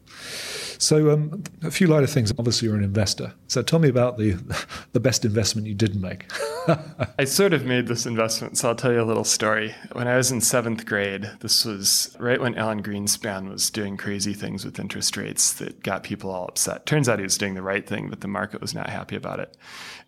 So 0.78 1.10
um, 1.10 1.42
a 1.62 1.70
few 1.70 1.86
lighter 1.86 2.06
things. 2.06 2.32
Obviously, 2.38 2.68
you're 2.68 2.76
an 2.76 2.84
investor. 2.84 3.32
So 3.48 3.62
tell 3.62 3.78
me 3.78 3.88
about 3.88 4.18
the 4.18 4.32
the 4.92 5.00
best 5.00 5.24
investment 5.24 5.66
you 5.66 5.74
didn't 5.74 6.00
make. 6.00 6.30
I 7.18 7.24
sort 7.24 7.52
of 7.52 7.64
made 7.64 7.86
this 7.86 8.06
investment, 8.06 8.58
so 8.58 8.68
I'll 8.68 8.74
tell 8.74 8.92
you 8.92 9.00
a 9.00 9.04
little 9.04 9.24
story. 9.24 9.74
When 9.92 10.08
I 10.08 10.16
was 10.16 10.30
in 10.30 10.40
seventh 10.40 10.84
grade, 10.86 11.30
this 11.40 11.64
was 11.64 12.16
right 12.18 12.40
when 12.40 12.54
Alan 12.56 12.82
Greenspan 12.82 13.50
was 13.50 13.70
doing 13.70 13.96
crazy 13.96 14.34
things 14.34 14.64
with 14.64 14.78
interest 14.78 15.16
rates 15.16 15.52
that 15.54 15.82
got 15.82 16.02
people 16.02 16.30
all 16.30 16.48
upset. 16.48 16.86
Turns 16.86 17.08
out 17.08 17.18
he 17.18 17.24
was 17.24 17.38
doing 17.38 17.54
the 17.54 17.62
right 17.62 17.86
thing, 17.86 18.10
but 18.10 18.20
the 18.20 18.28
market 18.28 18.60
was 18.60 18.74
not 18.74 18.90
happy 18.90 19.16
about 19.16 19.40
it. 19.40 19.56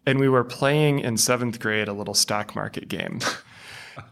And 0.07 0.19
we 0.19 0.29
were 0.29 0.45
playing 0.45 1.01
in 1.01 1.17
seventh 1.17 1.61
grade 1.61 1.89
a 1.89 1.93
little 1.93 2.15
stock 2.15 2.55
market 2.55 2.89
game. 2.89 3.21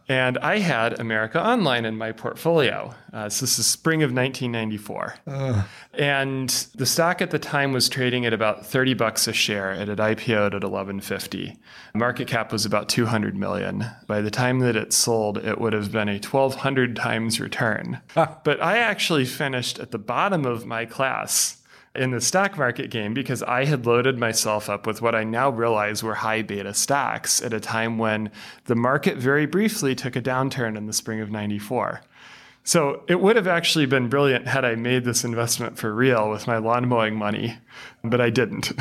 and 0.08 0.38
I 0.38 0.58
had 0.58 0.98
America 1.00 1.42
Online 1.44 1.84
in 1.84 1.96
my 1.96 2.12
portfolio. 2.12 2.94
Uh, 3.12 3.28
so 3.28 3.44
this 3.44 3.58
is 3.58 3.66
spring 3.66 4.02
of 4.02 4.12
1994. 4.12 5.14
Uh. 5.26 5.62
And 5.94 6.48
the 6.74 6.86
stock 6.86 7.22
at 7.22 7.30
the 7.30 7.38
time 7.38 7.72
was 7.72 7.88
trading 7.88 8.26
at 8.26 8.32
about 8.32 8.66
30 8.66 8.94
bucks 8.94 9.26
a 9.26 9.32
share. 9.32 9.72
It 9.72 9.88
had 9.88 9.98
IPO'd 9.98 10.54
at 10.54 10.62
1150. 10.62 11.56
Market 11.94 12.28
cap 12.28 12.52
was 12.52 12.64
about 12.64 12.88
200 12.88 13.36
million. 13.36 13.86
By 14.06 14.20
the 14.20 14.30
time 14.30 14.60
that 14.60 14.76
it 14.76 14.92
sold, 14.92 15.38
it 15.38 15.60
would 15.60 15.72
have 15.72 15.90
been 15.92 16.08
a 16.08 16.18
1200 16.18 16.96
times 16.96 17.40
return. 17.40 18.00
but 18.14 18.62
I 18.62 18.78
actually 18.78 19.24
finished 19.24 19.78
at 19.78 19.90
the 19.90 19.98
bottom 19.98 20.44
of 20.44 20.66
my 20.66 20.84
class 20.84 21.62
in 21.98 22.10
the 22.10 22.20
stock 22.20 22.56
market 22.56 22.90
game 22.90 23.14
because 23.14 23.42
I 23.42 23.64
had 23.64 23.86
loaded 23.86 24.18
myself 24.18 24.68
up 24.68 24.86
with 24.86 25.02
what 25.02 25.14
I 25.14 25.24
now 25.24 25.50
realize 25.50 26.02
were 26.02 26.14
high 26.14 26.42
beta 26.42 26.74
stocks 26.74 27.42
at 27.42 27.52
a 27.52 27.60
time 27.60 27.98
when 27.98 28.30
the 28.64 28.74
market 28.74 29.16
very 29.16 29.46
briefly 29.46 29.94
took 29.94 30.16
a 30.16 30.22
downturn 30.22 30.76
in 30.76 30.86
the 30.86 30.92
spring 30.92 31.20
of 31.20 31.30
94. 31.30 32.02
So 32.66 33.04
it 33.06 33.20
would 33.20 33.36
have 33.36 33.46
actually 33.46 33.86
been 33.86 34.08
brilliant 34.08 34.48
had 34.48 34.64
I 34.64 34.74
made 34.74 35.04
this 35.04 35.22
investment 35.22 35.78
for 35.78 35.94
real 35.94 36.28
with 36.28 36.48
my 36.48 36.56
lawn 36.56 36.88
mowing 36.88 37.14
money, 37.14 37.56
but 38.02 38.20
I 38.20 38.28
didn't. 38.28 38.72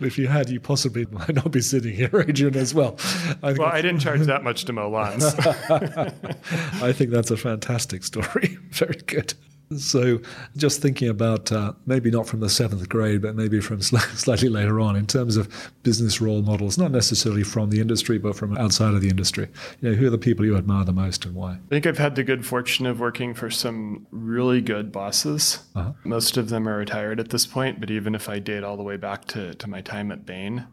if 0.00 0.16
you 0.16 0.28
had, 0.28 0.48
you 0.48 0.60
possibly 0.60 1.04
might 1.10 1.34
not 1.34 1.50
be 1.50 1.60
sitting 1.60 1.94
here, 1.94 2.24
Adrian, 2.28 2.54
as 2.54 2.72
well. 2.72 2.96
I 3.42 3.54
well, 3.54 3.66
I 3.66 3.82
didn't 3.82 3.98
charge 3.98 4.20
that 4.20 4.44
much 4.44 4.66
to 4.66 4.72
mow 4.72 4.88
lawns. 4.88 5.24
I 5.34 6.92
think 6.92 7.10
that's 7.10 7.32
a 7.32 7.36
fantastic 7.36 8.04
story. 8.04 8.56
Very 8.70 9.00
good. 9.06 9.34
So, 9.76 10.20
just 10.56 10.80
thinking 10.80 11.08
about 11.08 11.52
uh, 11.52 11.72
maybe 11.84 12.10
not 12.10 12.26
from 12.26 12.40
the 12.40 12.48
seventh 12.48 12.88
grade, 12.88 13.22
but 13.22 13.34
maybe 13.34 13.60
from 13.60 13.82
sl- 13.82 13.96
slightly 14.14 14.48
later 14.48 14.80
on, 14.80 14.96
in 14.96 15.06
terms 15.06 15.36
of 15.36 15.72
business 15.82 16.20
role 16.20 16.42
models, 16.42 16.78
not 16.78 16.90
necessarily 16.90 17.42
from 17.42 17.70
the 17.70 17.80
industry, 17.80 18.18
but 18.18 18.34
from 18.34 18.56
outside 18.56 18.94
of 18.94 19.00
the 19.00 19.08
industry. 19.08 19.48
You 19.80 19.90
know, 19.90 19.96
who 19.96 20.06
are 20.06 20.10
the 20.10 20.18
people 20.18 20.44
you 20.44 20.56
admire 20.56 20.84
the 20.84 20.92
most 20.92 21.24
and 21.24 21.34
why? 21.34 21.52
I 21.52 21.68
think 21.68 21.86
I've 21.86 21.98
had 21.98 22.14
the 22.14 22.24
good 22.24 22.46
fortune 22.46 22.86
of 22.86 23.00
working 23.00 23.34
for 23.34 23.50
some 23.50 24.06
really 24.10 24.60
good 24.60 24.90
bosses. 24.90 25.60
Uh-huh. 25.74 25.92
Most 26.04 26.36
of 26.36 26.48
them 26.48 26.68
are 26.68 26.78
retired 26.78 27.20
at 27.20 27.28
this 27.28 27.46
point, 27.46 27.80
but 27.80 27.90
even 27.90 28.14
if 28.14 28.28
I 28.28 28.38
date 28.38 28.64
all 28.64 28.76
the 28.76 28.82
way 28.82 28.96
back 28.96 29.26
to, 29.26 29.54
to 29.54 29.68
my 29.68 29.80
time 29.80 30.10
at 30.10 30.24
Bain, 30.24 30.66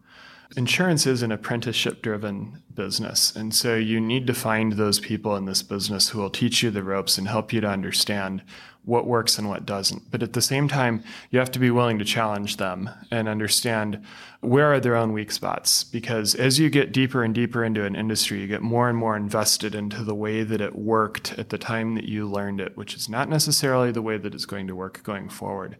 Insurance 0.55 1.05
is 1.05 1.21
an 1.21 1.31
apprenticeship 1.31 2.01
driven 2.01 2.61
business. 2.73 3.35
And 3.35 3.53
so 3.53 3.75
you 3.75 3.99
need 3.99 4.27
to 4.27 4.33
find 4.33 4.73
those 4.73 4.99
people 4.99 5.35
in 5.35 5.45
this 5.45 5.63
business 5.63 6.09
who 6.09 6.19
will 6.19 6.29
teach 6.29 6.61
you 6.61 6.71
the 6.71 6.83
ropes 6.83 7.17
and 7.17 7.27
help 7.27 7.51
you 7.51 7.61
to 7.61 7.67
understand 7.67 8.43
what 8.85 9.07
works 9.07 9.37
and 9.37 9.49
what 9.49 9.65
doesn't. 9.65 10.09
But 10.11 10.23
at 10.23 10.33
the 10.33 10.41
same 10.41 10.67
time, 10.67 11.03
you 11.31 11.39
have 11.39 11.51
to 11.51 11.59
be 11.59 11.71
willing 11.71 11.99
to 11.99 12.05
challenge 12.05 12.57
them 12.57 12.89
and 13.11 13.27
understand 13.27 14.03
where 14.41 14.71
are 14.73 14.79
their 14.79 14.95
own 14.95 15.11
weak 15.11 15.31
spots. 15.31 15.83
Because 15.83 16.35
as 16.35 16.59
you 16.59 16.69
get 16.69 16.91
deeper 16.91 17.23
and 17.23 17.33
deeper 17.33 17.63
into 17.63 17.83
an 17.83 17.95
industry, 17.95 18.41
you 18.41 18.47
get 18.47 18.61
more 18.61 18.87
and 18.87 18.97
more 18.97 19.17
invested 19.17 19.73
into 19.73 20.03
the 20.03 20.15
way 20.15 20.43
that 20.43 20.61
it 20.61 20.75
worked 20.75 21.37
at 21.37 21.49
the 21.49 21.57
time 21.57 21.95
that 21.95 22.05
you 22.05 22.27
learned 22.27 22.61
it, 22.61 22.77
which 22.77 22.93
is 22.95 23.09
not 23.09 23.27
necessarily 23.27 23.91
the 23.91 24.03
way 24.03 24.17
that 24.17 24.33
it's 24.35 24.45
going 24.45 24.67
to 24.67 24.75
work 24.75 25.01
going 25.03 25.29
forward. 25.29 25.77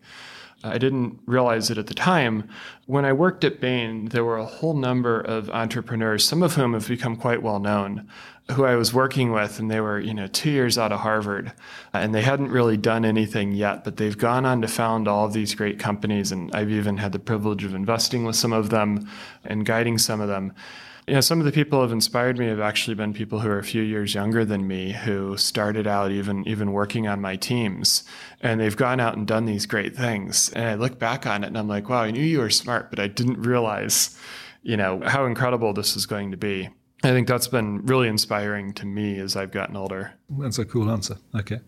I 0.65 0.77
didn't 0.77 1.19
realize 1.25 1.69
it 1.69 1.77
at 1.77 1.87
the 1.87 1.93
time. 1.93 2.49
When 2.87 3.05
I 3.05 3.13
worked 3.13 3.43
at 3.43 3.59
Bain, 3.59 4.05
there 4.05 4.25
were 4.25 4.37
a 4.37 4.45
whole 4.45 4.73
number 4.73 5.19
of 5.19 5.49
entrepreneurs, 5.49 6.25
some 6.25 6.41
of 6.41 6.55
whom 6.55 6.73
have 6.73 6.87
become 6.87 7.15
quite 7.15 7.43
well 7.43 7.59
known, 7.59 8.07
who 8.51 8.65
I 8.65 8.75
was 8.75 8.93
working 8.93 9.31
with, 9.31 9.59
and 9.59 9.69
they 9.69 9.79
were, 9.79 9.99
you 9.99 10.13
know, 10.13 10.27
two 10.27 10.51
years 10.51 10.77
out 10.77 10.91
of 10.91 11.01
Harvard, 11.01 11.53
uh, 11.93 11.99
and 11.99 12.13
they 12.13 12.21
hadn't 12.21 12.51
really 12.51 12.77
done 12.77 13.05
anything 13.05 13.51
yet, 13.51 13.83
but 13.83 13.97
they've 13.97 14.17
gone 14.17 14.45
on 14.45 14.61
to 14.61 14.67
found 14.67 15.07
all 15.07 15.25
of 15.25 15.33
these 15.33 15.55
great 15.55 15.79
companies, 15.79 16.31
and 16.31 16.53
I've 16.53 16.71
even 16.71 16.97
had 16.97 17.11
the 17.11 17.19
privilege 17.19 17.63
of 17.63 17.73
investing 17.73 18.25
with 18.25 18.35
some 18.35 18.53
of 18.53 18.69
them 18.69 19.09
and 19.43 19.65
guiding 19.65 19.97
some 19.97 20.21
of 20.21 20.27
them. 20.27 20.53
Know, 21.07 21.21
some 21.21 21.39
of 21.39 21.45
the 21.45 21.51
people 21.51 21.77
who 21.77 21.83
have 21.83 21.91
inspired 21.91 22.39
me 22.39 22.47
have 22.47 22.59
actually 22.59 22.95
been 22.95 23.13
people 23.13 23.39
who 23.39 23.49
are 23.49 23.59
a 23.59 23.63
few 23.63 23.83
years 23.83 24.15
younger 24.15 24.43
than 24.43 24.67
me, 24.67 24.91
who 24.91 25.37
started 25.37 25.85
out 25.85 26.11
even 26.11 26.47
even 26.47 26.71
working 26.71 27.07
on 27.07 27.21
my 27.21 27.35
teams, 27.35 28.03
and 28.41 28.59
they've 28.59 28.75
gone 28.75 28.99
out 28.99 29.15
and 29.15 29.27
done 29.27 29.45
these 29.45 29.67
great 29.67 29.95
things. 29.95 30.49
And 30.49 30.65
I 30.65 30.73
look 30.73 30.97
back 30.97 31.27
on 31.27 31.43
it, 31.43 31.47
and 31.47 31.57
I'm 31.57 31.67
like, 31.67 31.89
wow, 31.89 32.01
I 32.01 32.11
knew 32.11 32.23
you 32.23 32.39
were 32.39 32.49
smart, 32.49 32.89
but 32.89 32.99
I 32.99 33.07
didn't 33.07 33.39
realize, 33.39 34.17
you 34.63 34.77
know, 34.77 35.01
how 35.05 35.25
incredible 35.25 35.73
this 35.73 35.95
is 35.95 36.07
going 36.07 36.31
to 36.31 36.37
be. 36.37 36.69
I 37.03 37.09
think 37.09 37.27
that's 37.27 37.47
been 37.47 37.85
really 37.85 38.07
inspiring 38.07 38.73
to 38.73 38.87
me 38.87 39.19
as 39.19 39.35
I've 39.35 39.51
gotten 39.51 39.77
older. 39.77 40.13
That's 40.27 40.57
a 40.57 40.65
cool 40.65 40.89
answer. 40.89 41.17
Okay. 41.35 41.59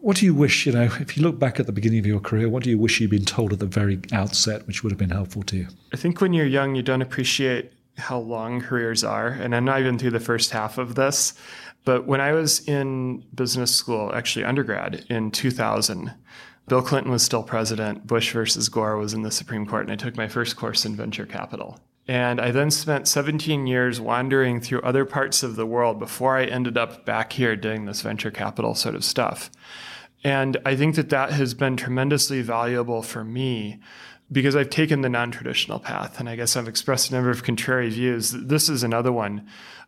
What 0.00 0.16
do 0.16 0.26
you 0.26 0.34
wish, 0.34 0.66
you 0.66 0.72
know, 0.72 0.82
if 0.82 1.16
you 1.16 1.22
look 1.22 1.38
back 1.38 1.60
at 1.60 1.66
the 1.66 1.72
beginning 1.72 2.00
of 2.00 2.06
your 2.06 2.20
career, 2.20 2.48
what 2.48 2.64
do 2.64 2.68
you 2.68 2.78
wish 2.78 3.00
you'd 3.00 3.10
been 3.10 3.24
told 3.24 3.52
at 3.52 3.58
the 3.60 3.66
very 3.66 4.00
outset, 4.12 4.66
which 4.66 4.82
would 4.82 4.90
have 4.90 4.98
been 4.98 5.10
helpful 5.10 5.42
to 5.44 5.56
you? 5.56 5.68
I 5.94 5.96
think 5.96 6.20
when 6.20 6.32
you're 6.32 6.44
young, 6.44 6.74
you 6.74 6.82
don't 6.82 7.00
appreciate 7.00 7.72
how 7.96 8.18
long 8.18 8.60
careers 8.60 9.04
are. 9.04 9.28
And 9.28 9.54
I'm 9.54 9.64
not 9.64 9.80
even 9.80 9.98
through 9.98 10.10
the 10.10 10.20
first 10.20 10.50
half 10.50 10.78
of 10.78 10.94
this. 10.94 11.34
But 11.84 12.06
when 12.06 12.20
I 12.20 12.32
was 12.32 12.66
in 12.66 13.24
business 13.34 13.74
school, 13.74 14.12
actually 14.14 14.44
undergrad 14.44 15.04
in 15.10 15.30
2000, 15.30 16.14
Bill 16.66 16.82
Clinton 16.82 17.12
was 17.12 17.22
still 17.22 17.42
president. 17.42 18.06
Bush 18.06 18.32
versus 18.32 18.68
Gore 18.68 18.96
was 18.96 19.12
in 19.12 19.22
the 19.22 19.30
Supreme 19.30 19.66
Court. 19.66 19.82
And 19.82 19.92
I 19.92 19.96
took 19.96 20.16
my 20.16 20.28
first 20.28 20.56
course 20.56 20.84
in 20.86 20.96
venture 20.96 21.26
capital. 21.26 21.78
And 22.06 22.40
I 22.40 22.50
then 22.50 22.70
spent 22.70 23.08
17 23.08 23.66
years 23.66 24.00
wandering 24.00 24.60
through 24.60 24.82
other 24.82 25.04
parts 25.04 25.42
of 25.42 25.56
the 25.56 25.66
world 25.66 25.98
before 25.98 26.36
I 26.36 26.44
ended 26.44 26.76
up 26.76 27.06
back 27.06 27.32
here 27.32 27.56
doing 27.56 27.86
this 27.86 28.02
venture 28.02 28.30
capital 28.30 28.74
sort 28.74 28.94
of 28.94 29.04
stuff. 29.04 29.50
And 30.22 30.56
I 30.64 30.74
think 30.74 30.96
that 30.96 31.10
that 31.10 31.32
has 31.32 31.54
been 31.54 31.76
tremendously 31.76 32.40
valuable 32.40 33.02
for 33.02 33.24
me 33.24 33.78
because 34.32 34.56
I've 34.56 34.70
taken 34.70 35.02
the 35.02 35.08
non 35.08 35.30
traditional 35.30 35.78
path. 35.78 36.18
And 36.20 36.28
I 36.28 36.36
guess 36.36 36.56
I've 36.56 36.68
expressed 36.68 37.10
a 37.10 37.14
number 37.14 37.30
of 37.30 37.42
contrary 37.42 37.90
views. 37.90 38.32
This 38.32 38.68
is 38.68 38.82
another 38.82 39.12
one. 39.12 39.46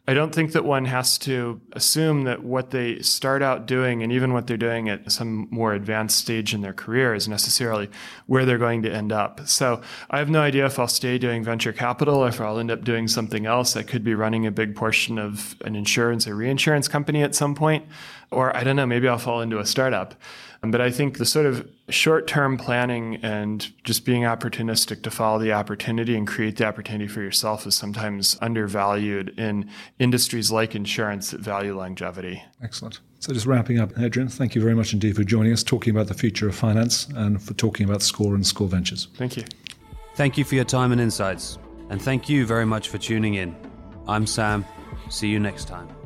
I 0.09 0.15
don't 0.15 0.33
think 0.33 0.53
that 0.53 0.65
one 0.65 0.85
has 0.85 1.19
to 1.19 1.61
assume 1.73 2.25
that 2.25 2.45
what 2.45 2.71
they 2.71 3.01
start 3.01 3.43
out 3.43 3.67
doing 3.67 4.05
and 4.05 4.13
even 4.13 4.33
what 4.33 4.47
they're 4.47 4.57
doing 4.57 4.89
at 4.89 5.11
some 5.11 5.49
more 5.51 5.75
advanced 5.75 6.19
stage 6.19 6.55
in 6.55 6.61
their 6.61 6.73
career 6.73 7.13
is 7.13 7.27
necessarily 7.27 7.91
where 8.27 8.45
they're 8.45 8.57
going 8.57 8.83
to 8.83 8.93
end 8.93 9.11
up. 9.11 9.49
So 9.49 9.83
I 10.09 10.19
have 10.19 10.31
no 10.31 10.43
idea 10.43 10.65
if 10.65 10.79
I'll 10.79 10.87
stay 10.87 11.19
doing 11.19 11.43
venture 11.43 11.73
capital 11.73 12.25
or 12.25 12.29
if 12.29 12.41
I'll 12.41 12.61
end 12.61 12.71
up 12.71 12.85
doing 12.85 13.09
something 13.09 13.47
else. 13.47 13.77
I 13.77 13.83
could 13.83 14.05
be 14.05 14.15
running 14.15 14.47
a 14.47 14.53
big 14.53 14.77
portion 14.77 15.19
of 15.19 15.57
an 15.65 15.75
insurance 15.75 16.29
or 16.29 16.37
reinsurance 16.37 16.87
company 16.87 17.25
at 17.25 17.35
some 17.35 17.57
point, 17.57 17.85
or 18.31 18.57
I 18.57 18.65
don't 18.65 18.77
know, 18.77 18.87
maybe 18.87 19.09
I'll 19.09 19.19
fall 19.19 19.41
into 19.41 19.59
a 19.59 19.67
startup. 19.67 20.15
But 20.63 20.81
I 20.81 20.91
think 20.91 21.19
the 21.19 21.25
sort 21.25 21.47
of 21.47 21.69
short 21.91 22.27
term 22.27 22.57
planning 22.57 23.17
and 23.23 23.71
just 23.85 24.05
being 24.05 24.23
opportunistic 24.23 25.03
to 25.03 25.11
follow 25.11 25.39
the 25.39 25.53
opportunity 25.53 26.17
and 26.17 26.27
create 26.27 26.57
the 26.57 26.65
opportunity 26.65 27.07
for 27.07 27.21
yourself 27.21 27.67
is 27.67 27.77
sometimes 27.77 28.37
undervalued 28.41 29.39
in 29.39 29.71
industries 29.99 30.51
like 30.51 30.75
insurance 30.75 31.31
that 31.31 31.41
value 31.41 31.77
longevity. 31.77 32.43
Excellent. 32.63 33.01
So, 33.21 33.33
just 33.33 33.47
wrapping 33.47 33.79
up, 33.79 33.93
Adrian, 33.99 34.29
thank 34.29 34.55
you 34.55 34.61
very 34.61 34.75
much 34.75 34.93
indeed 34.93 35.17
for 35.17 35.25
joining 35.25 35.53
us, 35.53 35.63
talking 35.63 35.91
about 35.95 36.09
the 36.09 36.15
future 36.15 36.49
of 36.49 36.55
finance 36.55 37.07
and 37.15 37.41
for 37.41 37.55
talking 37.55 37.89
about 37.89 38.03
SCOR 38.03 38.35
and 38.35 38.47
SCOR 38.47 38.69
Ventures. 38.69 39.09
Thank 39.15 39.37
you. 39.37 39.45
Thank 40.17 40.39
you 40.39 40.45
for 40.45 40.55
your 40.55 40.65
time 40.65 40.93
and 40.93 41.01
insights. 41.01 41.59
And 41.91 42.01
thank 42.01 42.29
you 42.29 42.47
very 42.47 42.67
much 42.67 42.89
for 42.89 42.99
tuning 42.99 43.35
in. 43.35 43.55
I'm 44.09 44.27
Sam. 44.27 44.65
See 45.09 45.29
you 45.29 45.39
next 45.39 45.67
time. 45.69 46.06